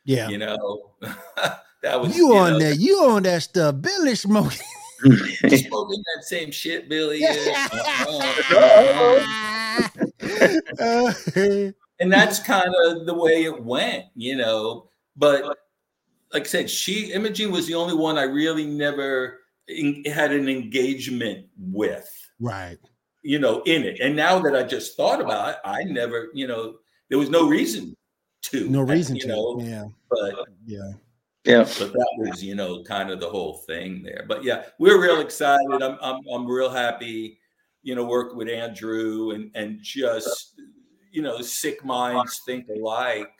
[0.05, 0.29] Yeah.
[0.29, 0.91] You know,
[1.81, 2.77] that was you on know, that?
[2.79, 3.75] You on that stuff?
[3.81, 4.59] Billy smoking.
[5.01, 7.47] smoking that same shit Billy is.
[12.01, 14.89] And that's kind of the way it went, you know.
[15.17, 15.43] But
[16.31, 20.47] like I said, she Imogene was the only one I really never in, had an
[20.47, 22.09] engagement with,
[22.39, 22.77] right.
[23.21, 23.99] you know, in it.
[23.99, 26.75] And now that I just thought about it, I never, you know,
[27.09, 27.95] there was no reason
[28.43, 29.27] to, No reason you to.
[29.27, 29.59] know.
[29.61, 29.83] yeah.
[30.09, 30.91] But Yeah.
[31.49, 31.63] Yeah.
[31.79, 34.25] but that was, you know, kind of the whole thing there.
[34.27, 35.81] But yeah, we're real excited.
[35.81, 37.39] I'm I'm I'm real happy,
[37.83, 40.53] you know, working with Andrew and and just
[41.11, 43.31] you know, sick minds think alike.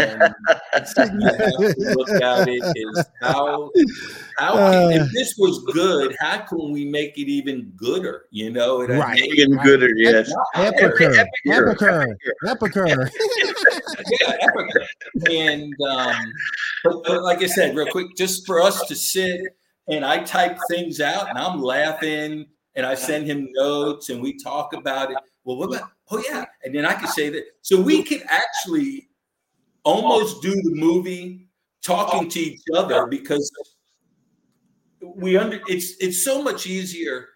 [0.00, 3.70] And you have to look at it is how
[4.36, 8.24] how can, if this was good, how can we make it even gooder?
[8.32, 9.20] You know, what I Right.
[9.20, 9.34] mean?
[9.36, 10.32] Even gooder, yes.
[10.56, 11.24] Epicur.
[11.46, 12.16] Epicur.
[12.44, 13.08] Epicur.
[13.08, 13.10] Epicur.
[14.20, 14.86] yeah, Africa.
[15.30, 16.16] And um,
[16.84, 19.40] but, but like I said, real quick, just for us to sit
[19.88, 24.36] and I type things out and I'm laughing and I send him notes and we
[24.36, 25.18] talk about it.
[25.44, 25.90] Well, what about?
[26.10, 27.44] Oh yeah, and then I could say that.
[27.62, 29.08] So we could actually
[29.84, 31.48] almost do the movie
[31.82, 33.50] talking to each other because
[35.00, 37.28] we under it's it's so much easier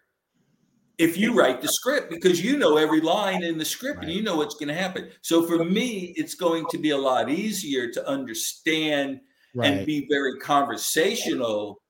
[0.98, 4.22] if you write the script because you know every line in the script and you
[4.22, 5.10] know what's going to happen.
[5.22, 9.20] So for me, it's going to be a lot easier to understand
[9.60, 11.80] and be very conversational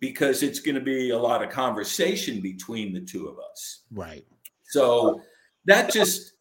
[0.00, 3.82] because it's going to be a lot of conversation between the two of us.
[3.90, 4.24] Right.
[4.64, 5.20] So
[5.64, 6.32] that just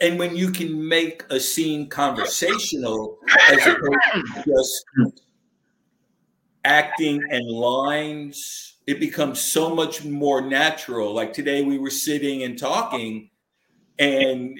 [0.00, 3.18] and when you can make a scene conversational
[3.50, 4.84] as opposed to just
[6.64, 11.12] acting and lines, it becomes so much more natural.
[11.12, 13.30] Like today we were sitting and talking,
[13.98, 14.58] and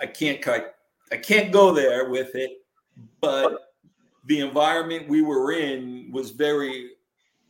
[0.00, 0.74] I can't cut
[1.12, 2.50] I can't go there with it,
[3.20, 3.63] but
[4.26, 6.90] the environment we were in was very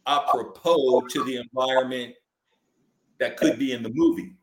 [0.06, 2.14] apropos to the environment
[3.18, 4.34] that could be in the movie.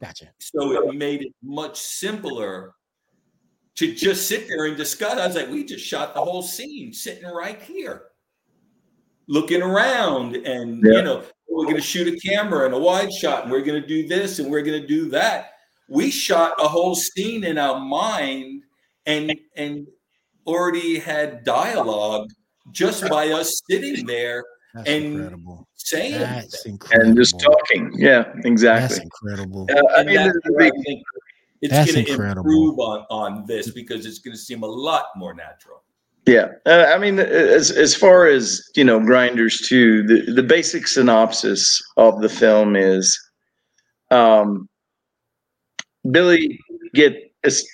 [0.00, 0.28] Gotcha.
[0.38, 2.74] So it made it much simpler
[3.76, 5.18] to just sit there and discuss.
[5.18, 8.04] I was like, we just shot the whole scene sitting right here,
[9.26, 10.92] looking around, and Yeah.
[10.98, 13.80] you know, we're going to shoot a camera and a wide shot, and we're going
[13.80, 15.52] to do this and we're going to do that.
[15.88, 18.62] We shot a whole scene in our mind,
[19.06, 19.86] and and
[20.50, 22.28] already had dialogue
[22.72, 24.44] just by us sitting there
[24.74, 25.68] That's And- incredible.
[25.74, 27.08] saying That's incredible.
[27.08, 27.90] And just talking.
[27.96, 28.46] Yeah, exactly.
[28.46, 29.02] That's exactly.
[29.04, 29.66] incredible.
[29.70, 31.02] Uh, I mean, that's the- where I think
[31.62, 32.40] it's That's going to incredible.
[32.42, 35.82] improve on on this because it's going to seem a lot more natural.
[36.26, 40.02] Yeah, uh, I mean, as as far as you know, Grinders 2.
[40.06, 43.18] The the basic synopsis of the film is,
[44.10, 44.68] um,
[46.10, 46.58] Billy
[46.94, 47.66] get es-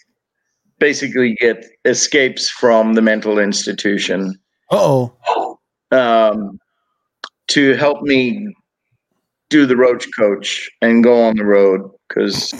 [0.78, 4.38] basically get escapes from the mental institution
[4.70, 5.12] oh.
[5.90, 6.58] um,
[7.48, 8.54] to help me
[9.48, 12.52] do the roach coach and go on the road because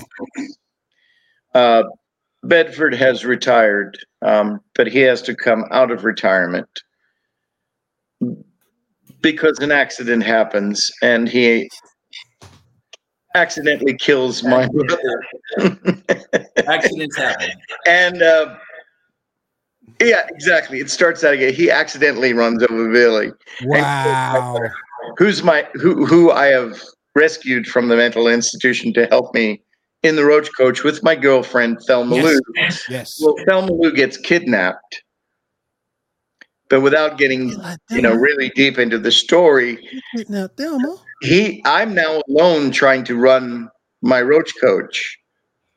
[1.54, 1.82] uh,
[2.44, 6.68] Bedford has retired, um, but he has to come out of retirement
[9.20, 11.68] because an accident happens and he
[13.34, 15.22] accidentally kills my brother.
[16.66, 17.50] Accidents happen.
[17.86, 18.56] and uh,
[20.00, 20.80] yeah, exactly.
[20.80, 21.52] It starts out again.
[21.54, 23.30] He accidentally runs over Billy
[23.62, 24.60] Wow.
[25.18, 26.80] who's my who who I have
[27.14, 29.62] rescued from the mental institution to help me
[30.02, 32.24] in the roach coach with my girlfriend Thelma Yes.
[32.24, 32.40] Lou.
[32.90, 33.20] Yes.
[33.22, 35.02] Well, Thelma Lou gets kidnapped,
[36.68, 37.50] but without getting
[37.90, 39.78] you know really deep into the story,
[40.28, 40.96] now, Thelma.
[41.22, 43.70] he I'm now alone trying to run
[44.02, 45.16] my roach coach,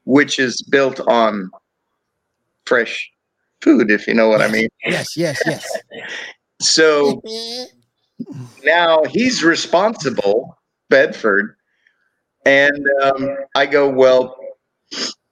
[0.09, 1.51] which is built on
[2.65, 3.09] fresh
[3.61, 4.67] food, if you know what I mean.
[4.83, 5.77] Yes, yes, yes.
[6.59, 7.21] So
[8.63, 10.57] now he's responsible,
[10.89, 11.55] Bedford.
[12.43, 14.35] And um, I go, Well,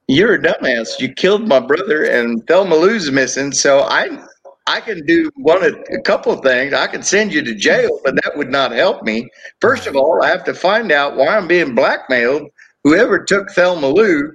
[0.08, 1.00] you're a dumbass.
[1.00, 3.54] You killed my brother, and Thelma Lou's missing.
[3.54, 4.24] So I,
[4.68, 6.74] I can do one of a couple of things.
[6.74, 9.28] I can send you to jail, but that would not help me.
[9.60, 12.44] First of all, I have to find out why I'm being blackmailed.
[12.84, 14.34] Whoever took Thelma Lou,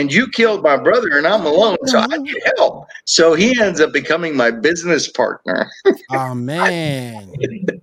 [0.00, 2.22] and you killed my brother, and I'm alone, so I mm-hmm.
[2.22, 2.88] need help.
[3.04, 5.70] So he ends up becoming my business partner.
[6.12, 7.30] Oh man.
[7.30, 7.38] Man.
[7.38, 7.80] good.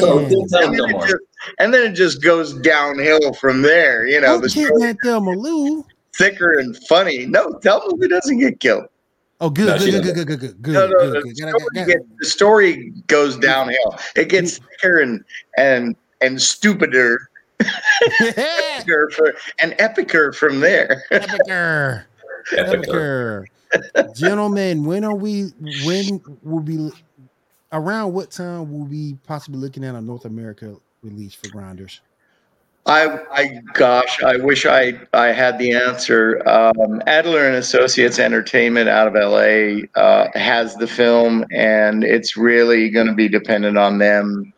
[0.00, 1.16] Tell and, then it just,
[1.58, 4.06] and then it just goes downhill from there.
[4.06, 5.84] You know, Don't the story kidnap Thelma Lou.
[6.18, 7.24] thicker and funny.
[7.24, 8.84] No, Thelma Lou doesn't get killed.
[9.40, 11.38] Oh, good, No, good, good, good, good, good, good, No, no, good, the good.
[11.38, 13.98] Gotta- story, gotta- get, the story goes downhill.
[14.16, 15.24] It gets thicker and
[15.56, 17.30] and and stupider
[17.60, 21.04] epicer for, and epicer from there.
[21.10, 22.04] Epicur.
[22.56, 22.82] Epic.
[22.82, 23.44] Epicur.
[24.14, 25.52] gentlemen, when are we?
[25.84, 26.90] When will be?
[27.72, 32.00] Around what time will we possibly looking at a North America release for Grinders?
[32.86, 36.48] I, I, gosh, I wish I, I had the answer.
[36.48, 42.88] Um, Adler and Associates Entertainment out of LA uh, has the film, and it's really
[42.88, 44.52] going to be dependent on them.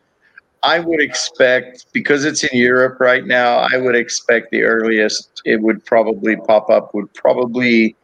[0.63, 3.67] I would expect because it's in Europe right now.
[3.71, 7.95] I would expect the earliest it would probably pop up would probably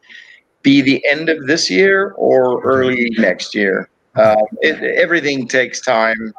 [0.62, 3.90] be the end of this year or early next year.
[4.16, 6.34] Um, it, everything takes time,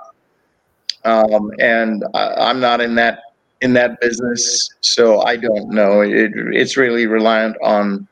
[1.05, 3.21] um, and I, I'm not in that
[3.61, 6.01] in that business, so I don't know.
[6.01, 8.09] It, it's really reliant on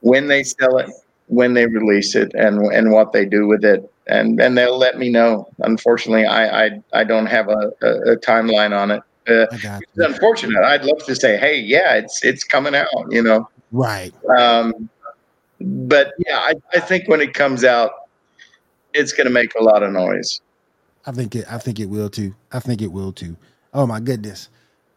[0.00, 0.90] when they sell it,
[1.26, 4.98] when they release it, and and what they do with it, and and they'll let
[4.98, 5.48] me know.
[5.60, 9.02] Unfortunately, I I, I don't have a, a, a timeline on it.
[9.28, 10.64] Uh, it's unfortunate.
[10.64, 13.48] I'd love to say, hey, yeah, it's it's coming out, you know.
[13.70, 14.12] Right.
[14.36, 14.88] Um,
[15.60, 17.92] but yeah, I, I think when it comes out,
[18.92, 20.40] it's going to make a lot of noise.
[21.06, 21.44] I think it.
[21.50, 22.34] I think it will too.
[22.52, 23.36] I think it will too.
[23.72, 24.48] Oh my goodness.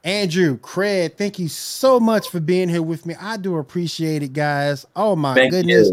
[0.03, 3.15] Andrew, Craig, thank you so much for being here with me.
[3.19, 4.85] I do appreciate it, guys.
[4.95, 5.91] Oh my thank goodness.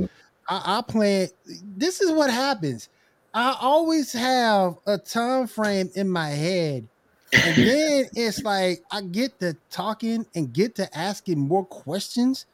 [0.49, 1.29] I, I plan.
[1.77, 2.89] This is what happens.
[3.35, 6.87] I always have a time frame in my head.
[7.33, 12.47] And then it's like I get to talking and get to asking more questions.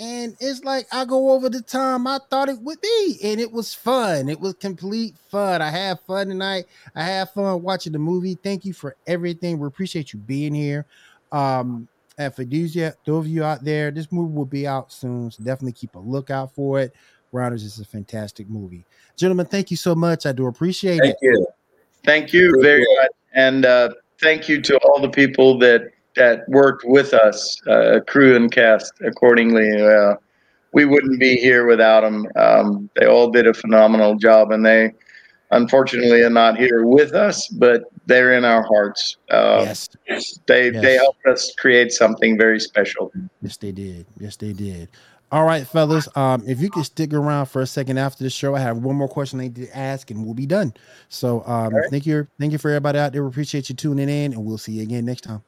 [0.00, 3.18] And it's like I go over the time I thought it would be.
[3.22, 4.28] And it was fun.
[4.28, 5.62] It was complete fun.
[5.62, 6.66] I had fun tonight.
[6.96, 8.34] I had fun watching the movie.
[8.34, 9.58] Thank you for everything.
[9.58, 10.84] We appreciate you being here.
[11.30, 11.86] Um,
[12.18, 15.30] and for those, those of you out there, this movie will be out soon.
[15.30, 16.92] So definitely keep a lookout for it.
[17.34, 18.86] Grinders is a fantastic movie.
[19.16, 20.24] Gentlemen, thank you so much.
[20.24, 21.18] I do appreciate thank it.
[21.20, 21.46] Thank you.
[22.04, 23.10] Thank you very much.
[23.32, 23.88] And uh,
[24.22, 28.92] thank you to all the people that that worked with us, uh, crew and cast
[29.04, 29.68] accordingly.
[29.82, 30.14] Uh,
[30.74, 32.24] we wouldn't be here without them.
[32.36, 34.92] Um, they all did a phenomenal job, and they
[35.50, 39.16] unfortunately are not here with us, but they're in our hearts.
[39.28, 39.88] Uh, yes.
[40.46, 40.82] They yes.
[40.82, 43.10] they helped us create something very special.
[43.42, 44.06] Yes, they did.
[44.20, 44.88] Yes, they did.
[45.34, 46.08] All right, fellas.
[46.16, 48.94] Um, if you could stick around for a second after the show, I have one
[48.94, 50.72] more question I need to ask, and we'll be done.
[51.08, 51.90] So, um, right.
[51.90, 53.24] thank you, thank you for everybody out there.
[53.24, 55.42] We appreciate you tuning in, and we'll see you again next time.